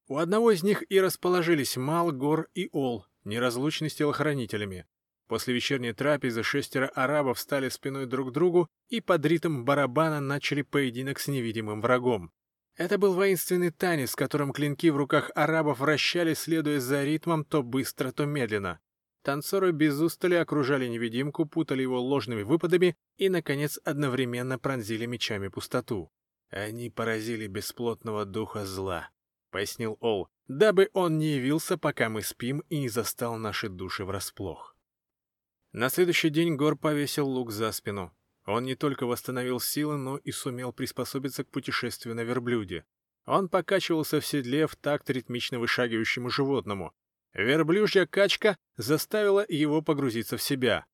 [0.09, 4.87] У одного из них и расположились Мал, Гор и Ол, неразлучны с телохранителями.
[5.29, 10.63] После вечерней трапезы шестеро арабов стали спиной друг к другу и под ритм барабана начали
[10.63, 12.33] поединок с невидимым врагом.
[12.79, 17.65] Это был воинственный танец, в котором клинки в руках арабов вращались, следуя за ритмом то
[17.65, 18.79] быстро, то медленно.
[19.23, 26.13] Танцоры без устали окружали невидимку, путали его ложными выпадами и, наконец, одновременно пронзили мечами пустоту.
[26.51, 29.11] «Они поразили бесплотного духа зла»,—
[29.51, 34.77] пояснил Ол, «дабы он не явился, пока мы спим и не застал наши души врасплох».
[35.73, 38.15] На следующий день Гор повесил лук за спину.
[38.49, 42.87] Он не только восстановил силы, но и сумел приспособиться к путешествию на верблюде.
[43.27, 46.95] Он покачивался в седле в такт ритмично вышагивающему животному.
[47.35, 50.87] Верблюжья качка заставила его погрузиться в себя.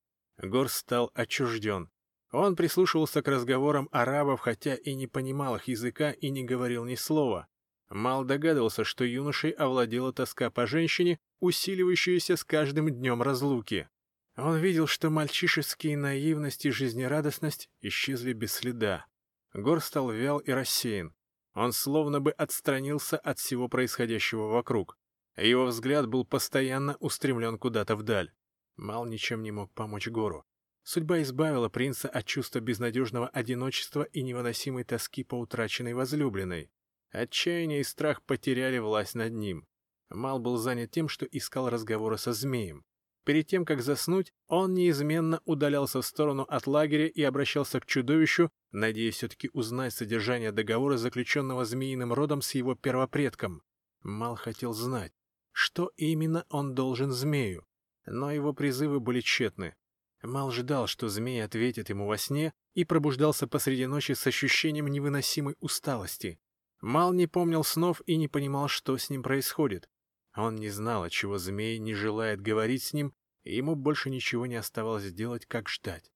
[0.42, 1.90] Гор стал отчужден.
[2.32, 6.96] Он прислушивался к разговорам арабов, хотя и не понимал их языка и не говорил ни
[6.96, 7.46] слова.
[7.88, 13.88] Мал догадывался, что юношей овладела тоска по женщине, усиливающаяся с каждым днем разлуки.
[14.36, 19.06] Он видел, что мальчишеские наивность и жизнерадостность исчезли без следа.
[19.52, 21.14] Гор стал вял и рассеян.
[21.54, 24.98] Он словно бы отстранился от всего происходящего вокруг.
[25.36, 28.32] Его взгляд был постоянно устремлен куда-то вдаль.
[28.76, 30.44] Мал ничем не мог помочь Гору.
[30.82, 36.70] Судьба избавила принца от чувства безнадежного одиночества и невыносимой тоски по утраченной возлюбленной.
[37.10, 39.66] Отчаяние и страх потеряли власть над ним.
[40.10, 42.84] Мал был занят тем, что искал разговора со змеем.
[43.24, 48.50] Перед тем, как заснуть, он неизменно удалялся в сторону от лагеря и обращался к чудовищу,
[48.70, 53.62] надеясь все-таки узнать содержание договора, заключенного змеиным родом с его первопредком.
[54.02, 55.12] Мал хотел знать,
[55.52, 57.66] что именно он должен змею,
[58.04, 59.74] но его призывы были тщетны.
[60.22, 65.56] Мал ждал, что змей ответит ему во сне, и пробуждался посреди ночи с ощущением невыносимой
[65.60, 66.38] усталости.
[66.80, 69.88] Мал не помнил снов и не понимал, что с ним происходит.
[70.36, 74.56] Он не знал, отчего змей не желает говорить с ним, и ему больше ничего не
[74.56, 76.10] оставалось делать, как ждать.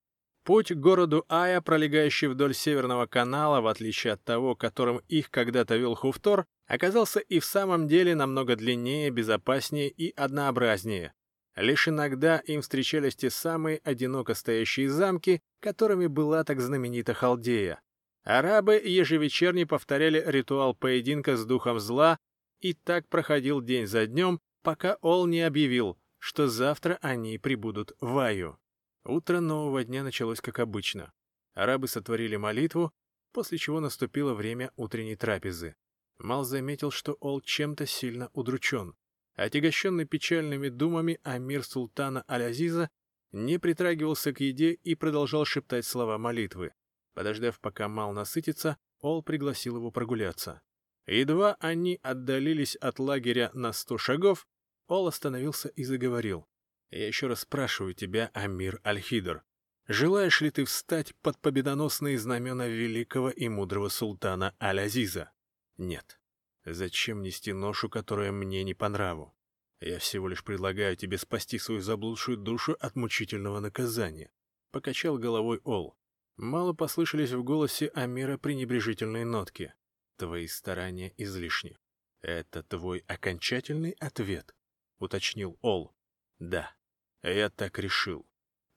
[0.45, 5.77] Путь к городу Ая, пролегающий вдоль Северного канала, в отличие от того, которым их когда-то
[5.77, 11.13] вел Хуфтор, оказался и в самом деле намного длиннее, безопаснее и однообразнее.
[11.55, 17.81] Лишь иногда им встречались те самые одиноко стоящие замки, которыми была так знаменита Халдея.
[18.23, 22.19] Арабы ежевечерне повторяли ритуал поединка с духом зла,
[22.61, 28.19] и так проходил день за днем, пока Ол не объявил, что завтра они прибудут в
[28.19, 28.59] Аю.
[29.05, 31.13] Утро нового дня началось как обычно.
[31.55, 32.93] Арабы сотворили молитву,
[33.33, 35.77] после чего наступило время утренней трапезы.
[36.19, 38.95] Мал заметил, что Ол чем-то сильно удручен.
[39.35, 42.91] Отягощенный печальными думами, Амир султана Аль-Азиза
[43.31, 46.73] не притрагивался к еде и продолжал шептать слова молитвы.
[47.15, 50.61] Подождав, пока Мал насытится, Ол пригласил его прогуляться.
[51.09, 54.47] Едва они отдалились от лагеря на сто шагов,
[54.87, 56.47] Ол остановился и заговорил.
[56.91, 59.43] «Я еще раз спрашиваю тебя, Амир Аль-Хидр,
[59.91, 65.31] Желаешь ли ты встать под победоносные знамена великого и мудрого султана Аль-Азиза?
[65.79, 66.21] Нет.
[66.67, 69.35] Зачем нести ношу, которая мне не по нраву?
[69.81, 74.31] Я всего лишь предлагаю тебе спасти свою заблудшую душу от мучительного наказания.
[74.73, 75.97] Покачал головой Ол.
[76.37, 79.73] Мало послышались в голосе Амира пренебрежительные нотки.
[80.19, 81.79] Твои старания излишни.
[82.23, 84.53] Это твой окончательный ответ,
[84.99, 85.95] уточнил Ол.
[86.41, 86.75] Да,
[87.23, 88.29] я так решил.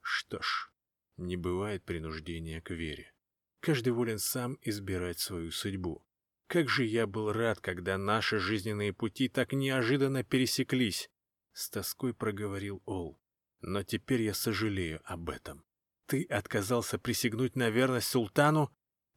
[0.01, 0.71] Что ж,
[1.17, 3.11] не бывает принуждения к вере.
[3.59, 6.05] Каждый волен сам избирать свою судьбу.
[6.45, 11.09] Как же я был рад, когда наши жизненные пути так неожиданно пересеклись,
[11.53, 13.19] с тоской проговорил Ол.
[13.61, 15.65] Но теперь я сожалею об этом.
[16.05, 18.71] Ты отказался присягнуть на верность султану,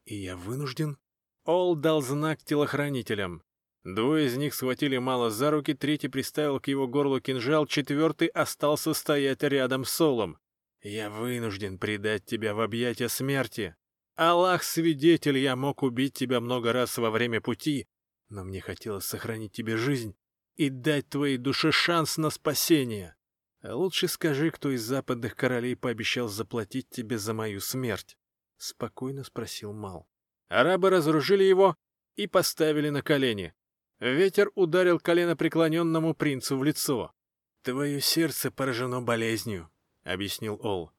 [0.05, 0.97] и я вынужден?
[1.45, 3.43] Ол дал знак телохранителям.
[3.83, 8.95] Двое из них схватили мало за руки, третий приставил к его горлу кинжал, четвертый остался
[8.95, 10.39] стоять рядом с Олом.
[10.81, 13.75] Я вынужден предать тебя в объятия смерти.
[14.15, 17.87] Аллах свидетель, я мог убить тебя много раз во время пути,
[18.29, 20.15] но мне хотелось сохранить тебе жизнь
[20.55, 23.15] и дать твоей душе шанс на спасение.
[23.61, 28.17] Лучше скажи, кто из западных королей пообещал заплатить тебе за мою смерть?—
[28.57, 30.07] спокойно спросил Мал.
[30.47, 31.75] Арабы разоружили его
[32.15, 33.53] и поставили на колени.
[33.99, 37.13] Ветер ударил колено преклоненному принцу в лицо.
[37.63, 39.69] «Твое сердце поражено болезнью»,—
[40.03, 40.91] объяснил Ол.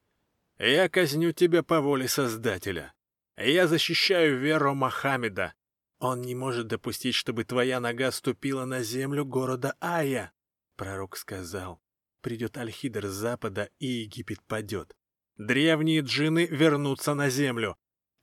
[0.57, 2.93] «Я казню тебя по воле Создателя.
[3.37, 5.53] Я защищаю веру Мохаммеда.
[5.99, 10.33] Он не может допустить, чтобы твоя нога ступила на землю города Ая».
[10.75, 11.79] Пророк сказал,
[12.21, 14.95] «Придет Альхидр с запада, и Египет падет.
[15.37, 17.77] Древние джины вернутся на землю.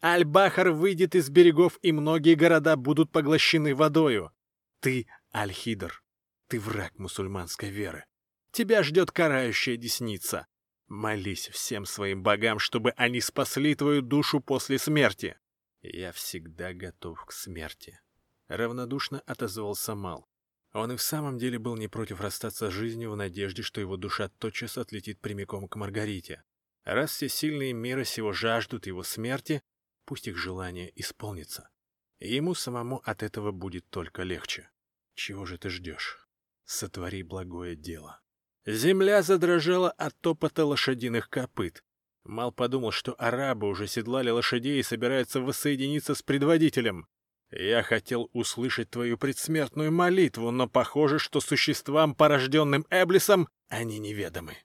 [0.04, 4.32] Аль-Бахар выйдет из берегов, и многие города будут поглощены водою.
[4.80, 6.02] Ты Аль-Хидр.
[6.48, 8.04] Ты враг мусульманской веры.
[8.52, 10.46] Тебя ждет карающая десница.
[10.88, 15.38] Молись всем своим богам, чтобы они спасли твою душу после смерти.
[15.80, 17.98] Я всегда готов к смерти.
[18.48, 20.28] Равнодушно отозвался Мал.
[20.74, 23.96] Он и в самом деле был не против расстаться с жизнью в надежде, что его
[23.96, 26.42] душа тотчас отлетит прямиком к Маргарите.
[26.84, 29.62] Раз все сильные мира сего жаждут его смерти,
[30.04, 31.68] пусть их желание исполнится.
[32.20, 34.70] ему самому от этого будет только легче.
[35.14, 36.26] Чего же ты ждешь?
[36.64, 38.20] Сотвори благое дело.
[38.66, 41.84] Земля задрожала от топота лошадиных копыт.
[42.24, 47.06] Мал подумал, что арабы уже седлали лошадей и собираются воссоединиться с предводителем.
[47.50, 54.56] Я хотел услышать твою предсмертную молитву, но похоже, что существам, порожденным Эблисом, они неведомы.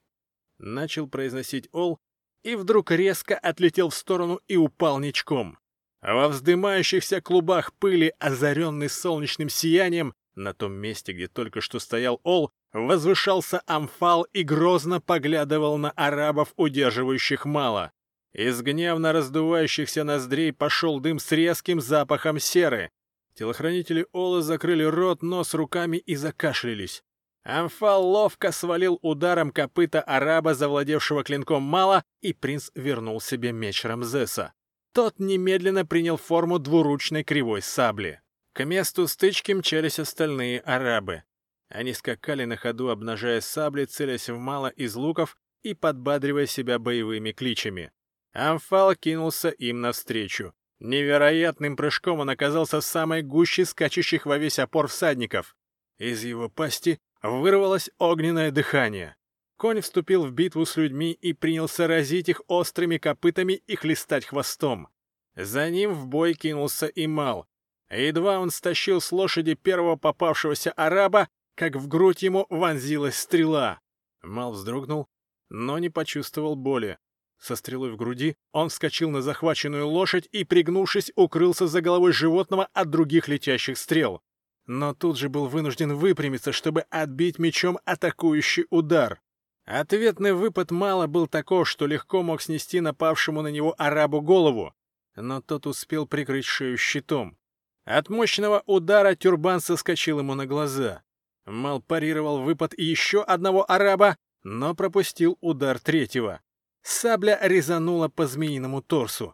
[0.57, 1.99] Начал произносить Ол,
[2.43, 5.57] и вдруг резко отлетел в сторону и упал ничком.
[6.01, 12.51] Во вздымающихся клубах пыли, озаренный солнечным сиянием, на том месте, где только что стоял Ол,
[12.71, 17.91] возвышался Амфал и грозно поглядывал на арабов, удерживающих мало.
[18.33, 22.91] Из гневно раздувающихся ноздрей пошел дым с резким запахом серы.
[23.33, 27.03] Телохранители Ола закрыли рот, нос руками и закашлялись.
[27.49, 34.53] Амфал ловко свалил ударом копыта араба, завладевшего клинком мало, и принц вернул себе меч Рамзеса.
[34.93, 38.21] Тот немедленно принял форму двуручной кривой сабли.
[38.53, 41.23] К месту стычки мчались остальные арабы.
[41.69, 47.31] Они скакали на ходу, обнажая сабли, целясь в мало из луков и подбадривая себя боевыми
[47.31, 47.91] кличами.
[48.31, 50.53] Амфал кинулся им навстречу.
[50.79, 55.55] Невероятным прыжком он оказался в самой гуще скачущих во весь опор всадников.
[55.97, 59.15] Из его пасти вырвалось огненное дыхание.
[59.57, 64.87] Конь вступил в битву с людьми и принялся разить их острыми копытами и хлестать хвостом.
[65.35, 67.49] За ним в бой кинулся и Мал,
[67.89, 73.79] Едва он стащил с лошади первого попавшегося араба, как в грудь ему вонзилась стрела.
[74.21, 75.07] Мал вздрогнул,
[75.49, 76.97] но не почувствовал боли.
[77.39, 82.65] Со стрелой в груди он вскочил на захваченную лошадь и, пригнувшись, укрылся за головой животного
[82.73, 84.21] от других летящих стрел.
[84.69, 89.19] Но тут же был вынужден выпрямиться, чтобы отбить мечом атакующий удар.
[89.65, 94.75] Ответный выпад Мала был таков, что легко мог снести напавшему на него арабу голову,
[95.15, 97.35] но тот успел прикрыть шею щитом.
[97.83, 101.01] От мощного удара тюрбан соскочил ему на глаза.
[101.47, 106.41] Мал парировал выпад еще одного араба, но пропустил удар третьего.
[106.83, 109.33] Сабля резанула по змеиному торсу.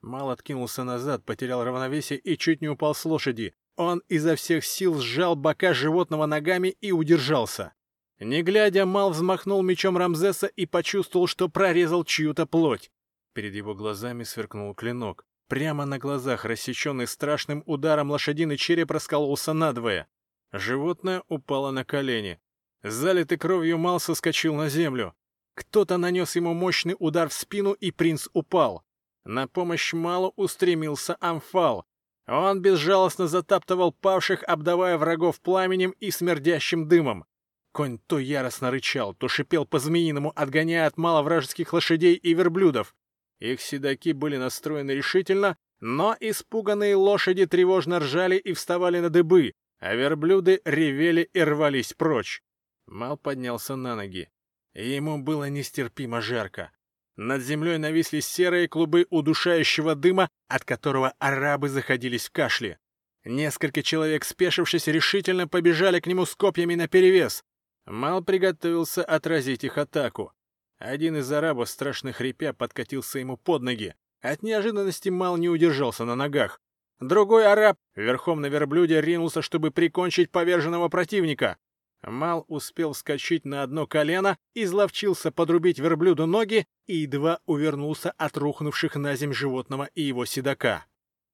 [0.00, 3.52] Мал откинулся назад, потерял равновесие и чуть не упал с лошади.
[3.76, 7.72] Он изо всех сил сжал бока животного ногами и удержался.
[8.18, 12.90] Не глядя, Мал взмахнул мечом Рамзеса и почувствовал, что прорезал чью-то плоть.
[13.34, 15.26] Перед его глазами сверкнул клинок.
[15.48, 20.08] Прямо на глазах, рассеченный страшным ударом, лошадиный череп раскололся надвое.
[20.52, 22.40] Животное упало на колени.
[22.82, 25.14] Залитый кровью Мал соскочил на землю.
[25.54, 28.84] Кто-то нанес ему мощный удар в спину, и принц упал.
[29.24, 31.84] На помощь Малу устремился Амфал.
[32.26, 37.24] Он безжалостно затаптывал павших, обдавая врагов пламенем и смердящим дымом.
[37.72, 42.94] Конь то яростно рычал, то шипел по-змеиному, отгоняя от мало вражеских лошадей и верблюдов.
[43.38, 49.94] Их седаки были настроены решительно, но испуганные лошади тревожно ржали и вставали на дыбы, а
[49.94, 52.42] верблюды ревели и рвались прочь.
[52.86, 54.30] Мал поднялся на ноги.
[54.74, 56.72] Ему было нестерпимо жарко.
[57.16, 62.78] Над землей нависли серые клубы удушающего дыма, от которого арабы заходились в кашле.
[63.24, 67.42] Несколько человек, спешившись, решительно побежали к нему с копьями наперевес.
[67.86, 70.32] Мал приготовился отразить их атаку.
[70.78, 73.94] Один из арабов, страшно хрипя, подкатился ему под ноги.
[74.20, 76.60] От неожиданности Мал не удержался на ногах.
[77.00, 81.56] Другой араб, верхом на верблюде, ринулся, чтобы прикончить поверженного противника.
[82.02, 88.96] Мал успел вскочить на одно колено, изловчился подрубить верблюду ноги и едва увернулся от рухнувших
[88.96, 90.86] на земь животного и его седока.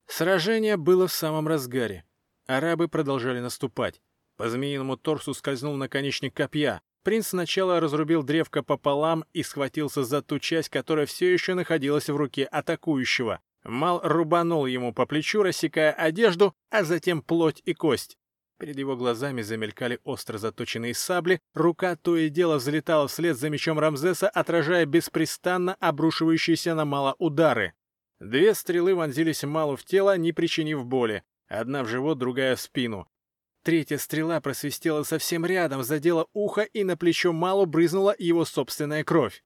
[0.07, 2.05] Сражение было в самом разгаре.
[2.47, 4.01] Арабы продолжали наступать.
[4.37, 6.81] По змеиному торсу скользнул наконечник копья.
[7.03, 12.17] Принц сначала разрубил древко пополам и схватился за ту часть, которая все еще находилась в
[12.17, 13.41] руке атакующего.
[13.65, 18.19] Мал рубанул ему по плечу, рассекая одежду, а затем плоть и кость.
[18.63, 23.77] Перед его глазами замелькали остро заточенные сабли, рука то и дело взлетала вслед за мечом
[23.81, 27.73] Рамзеса, отражая беспрестанно обрушивающиеся на Мала удары.
[28.21, 31.25] Две стрелы вонзились Малу в тело, не причинив боли.
[31.49, 33.09] Одна в живот, другая в спину.
[33.65, 39.43] Третья стрела просвистела совсем рядом, задела ухо, и на плечо Малу брызнула его собственная кровь.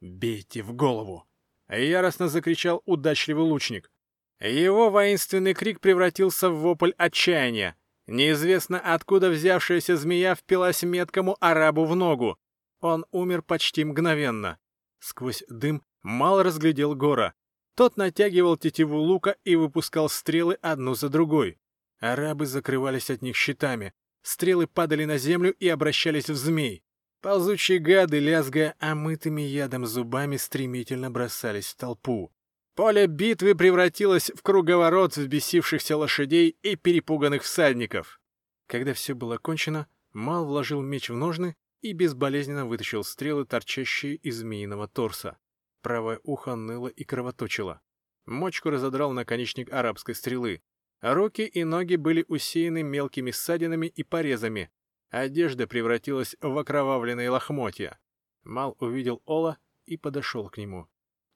[0.00, 1.26] «Бейте в голову!»—
[1.68, 3.90] яростно закричал удачливый лучник.
[4.38, 7.74] Его воинственный крик превратился в вопль отчаяния.
[8.06, 12.38] Неизвестно откуда взявшаяся змея впилась меткому арабу в ногу.
[12.80, 14.58] Он умер почти мгновенно.
[14.98, 17.34] Сквозь дым Мал разглядел Гора.
[17.74, 21.58] Тот натягивал тетиву лука и выпускал стрелы одну за другой.
[21.98, 23.92] Арабы закрывались от них щитами.
[24.22, 26.82] Стрелы падали на землю и обращались в змей.
[27.20, 32.32] Ползучие гады, лязгая омытыми ядом зубами, стремительно бросались в толпу.
[32.80, 38.22] Поле битвы превратилось в круговорот взбесившихся лошадей и перепуганных всадников.
[38.66, 44.38] Когда все было кончено, Мал вложил меч в ножны и безболезненно вытащил стрелы, торчащие из
[44.38, 45.36] змеиного торса.
[45.82, 47.82] Правое ухо ныло и кровоточило.
[48.24, 50.62] Мочку разодрал наконечник арабской стрелы.
[51.02, 54.70] Руки и ноги были усеяны мелкими ссадинами и порезами.
[55.10, 57.98] Одежда превратилась в окровавленные лохмотья.
[58.42, 60.88] Мал увидел Ола и подошел к нему.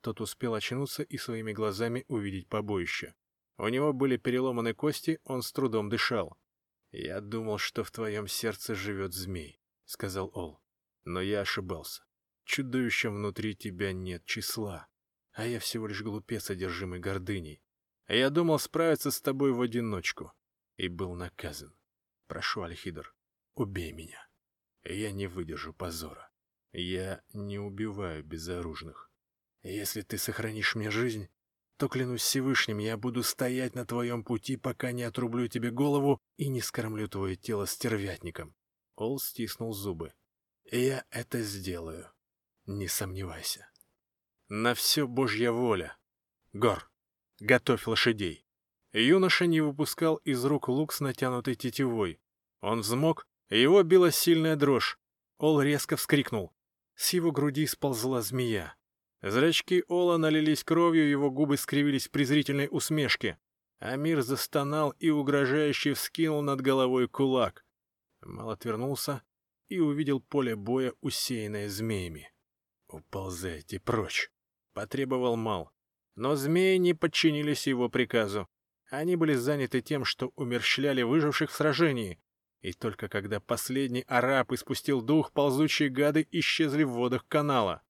[0.05, 3.15] Тот успел очнуться и своими глазами увидеть побоище.
[3.57, 6.37] У него были переломаны кости, он с трудом дышал.
[6.91, 10.61] «Я думал, что в твоем сердце живет змей»,— сказал Ол.
[11.05, 12.05] «Но я ошибался.
[12.45, 14.89] Чудовищем внутри тебя нет числа,
[15.33, 17.63] а я всего лишь глупец, одержимый гордыней.
[18.07, 20.35] Я думал справиться с тобой в одиночку
[20.77, 21.75] и был наказан.
[22.27, 23.15] Прошу, Альхидр,
[23.55, 24.29] убей меня.
[24.83, 26.31] Я не выдержу позора.
[26.73, 29.11] Я не убиваю безоружных.
[29.65, 31.29] Если ты сохранишь мне жизнь,
[31.79, 36.49] то, клянусь Всевышним, я буду стоять на твоем пути, пока не отрублю тебе голову и
[36.49, 38.55] не скормлю твое тело стервятником.
[38.95, 40.13] Ол стиснул зубы.
[40.71, 42.13] Я это сделаю.
[42.67, 43.67] Не сомневайся.
[44.49, 45.97] На все Божья воля.
[46.53, 46.91] Гор,
[47.41, 48.47] готовь лошадей.
[48.93, 52.21] Юноша не выпускал из рук лук с натянутой тетивой.
[52.61, 54.99] Он взмок, его била сильная дрожь.
[55.39, 56.55] Ол резко вскрикнул.
[56.95, 58.77] С его груди сползла змея.
[59.27, 63.39] Зрачки Ола налились кровью, его губы скривились в презрительной усмешке.
[63.79, 67.65] Амир застонал и угрожающе вскинул над головой кулак.
[68.21, 69.23] Мал отвернулся
[69.69, 72.31] и увидел поле боя, усеянное змеями.
[72.87, 74.31] «Уползайте прочь!»—
[74.75, 75.71] потребовал Мал.
[76.17, 78.47] Но змеи не подчинились его приказу.
[78.91, 82.21] Они были заняты тем, что умерщвляли выживших в сражении.
[82.61, 87.83] И только когда последний араб испустил дух, ползучие гады исчезли в водах канала.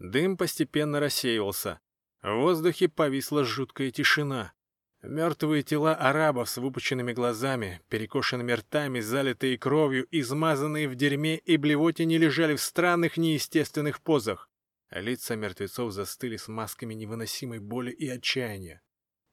[0.00, 1.78] Дым постепенно рассеивался.
[2.22, 4.54] В воздухе повисла жуткая тишина.
[5.02, 12.16] Мертвые тела арабов с выпученными глазами, перекошенными ртами, залитые кровью, измазанные в дерьме и блевотине
[12.16, 14.50] лежали в странных неестественных позах.
[14.90, 18.82] Лица мертвецов застыли с масками невыносимой боли и отчаяния.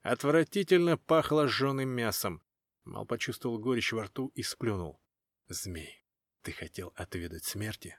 [0.02, 2.42] Отвратительно пахло жженым мясом.
[2.84, 5.00] Мал почувствовал горечь во рту и сплюнул.
[5.48, 6.04] «Змей,
[6.42, 7.98] ты хотел отведать смерти?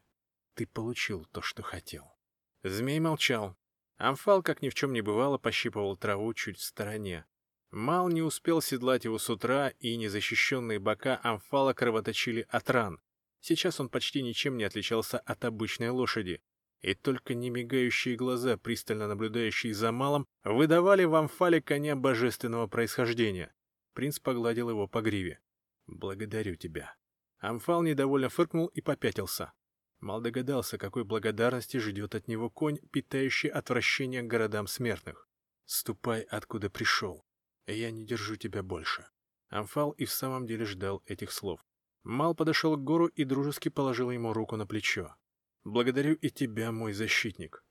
[0.53, 2.18] Ты получил то, что хотел».
[2.63, 3.55] Змей молчал.
[3.97, 7.25] Амфал, как ни в чем не бывало, пощипывал траву чуть в стороне.
[7.71, 12.99] Мал не успел седлать его с утра, и незащищенные бока Амфала кровоточили от ран.
[13.39, 16.41] Сейчас он почти ничем не отличался от обычной лошади.
[16.81, 23.53] и только немигающие глаза, пристально наблюдающие за малом, выдавали в амфале коня божественного происхождения.
[23.93, 25.41] Принц погладил его по гриве.
[25.87, 26.95] «Благодарю тебя».
[27.39, 29.51] Амфал недовольно фыркнул и попятился.
[29.99, 35.27] Мал догадался, какой благодарности ждет от него конь, питающий отвращение к городам смертных.
[35.65, 37.25] «Ступай, откуда пришел.
[37.67, 39.07] Я не держу тебя больше».
[39.49, 41.59] Амфал и в самом деле ждал этих слов.
[42.03, 45.15] Мал подошел к гору и дружески положил ему руку на плечо.
[45.63, 47.63] «Благодарю и тебя, мой защитник».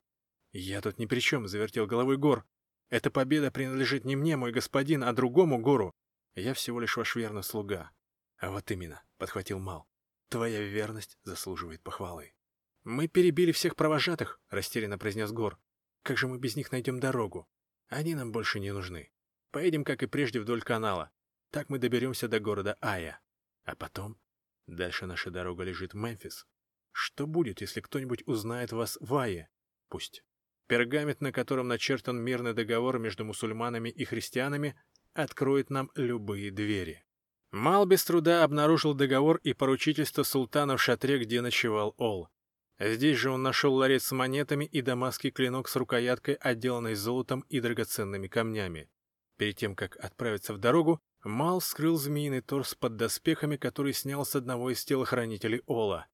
[0.53, 2.47] «Я тут ни при чем»,— завертел головой гор.
[2.91, 5.93] «Эта победа принадлежит не мне, мой господин, а другому гору.
[6.35, 7.91] Я всего лишь ваш верный слуга».
[8.37, 9.88] «А вот именно»,— подхватил Мал.
[10.29, 12.35] «Твоя верность заслуживает похвалы».
[12.85, 15.59] «Мы перебили всех провожатых»,— растерянно произнес Гор.
[16.03, 17.49] «Как же мы без них найдем дорогу?
[17.89, 19.11] Они нам больше не нужны.
[19.51, 21.11] Поедем, как и прежде, вдоль канала.
[21.51, 23.21] Так мы доберемся до города Ая.
[23.65, 24.19] А потом...
[24.67, 26.47] Дальше наша дорога лежит Мемфис.
[26.93, 29.49] Что будет, если кто-нибудь узнает вас в Ае?
[29.89, 30.23] Пусть.
[30.67, 34.79] Пергамент, на котором начертан мирный договор между мусульманами и христианами,
[35.15, 37.03] откроет нам любые двери.
[37.51, 42.29] Мал без труда обнаружил договор и поручительство султана в шатре, где ночевал Ол.
[42.79, 47.61] Здесь же он нашел ларец с монетами и дамасский клинок с рукояткой, отделанной золотом и
[47.61, 48.89] драгоценными камнями.
[49.37, 54.37] Перед тем, как отправиться в дорогу, Мал скрыл змеиный торс под доспехами, который снял с
[54.37, 56.07] одного из телохранителей Ола.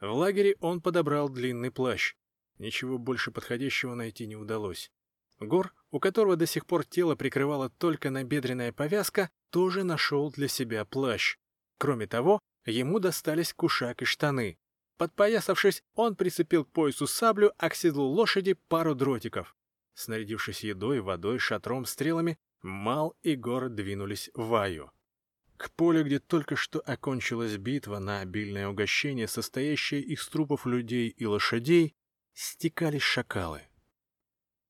[0.00, 2.14] В лагере он подобрал длинный плащ.
[2.58, 4.90] Ничего больше подходящего найти не удалось.
[5.42, 10.84] Гор, у которого до сих пор тело прикрывала только набедренная повязка, тоже нашел для себя
[10.84, 11.36] плащ.
[11.78, 14.58] Кроме того, ему достались кушак и штаны.
[14.98, 19.56] Подпоясавшись, он прицепил к поясу саблю, а к седлу лошади пару дротиков.
[19.94, 24.92] Снарядившись едой, водой, шатром, стрелами, Мал и Гор двинулись в Ваю.
[25.56, 31.26] К полю, где только что окончилась битва на обильное угощение, состоящее из трупов людей и
[31.26, 31.94] лошадей,
[32.34, 33.62] стекались шакалы.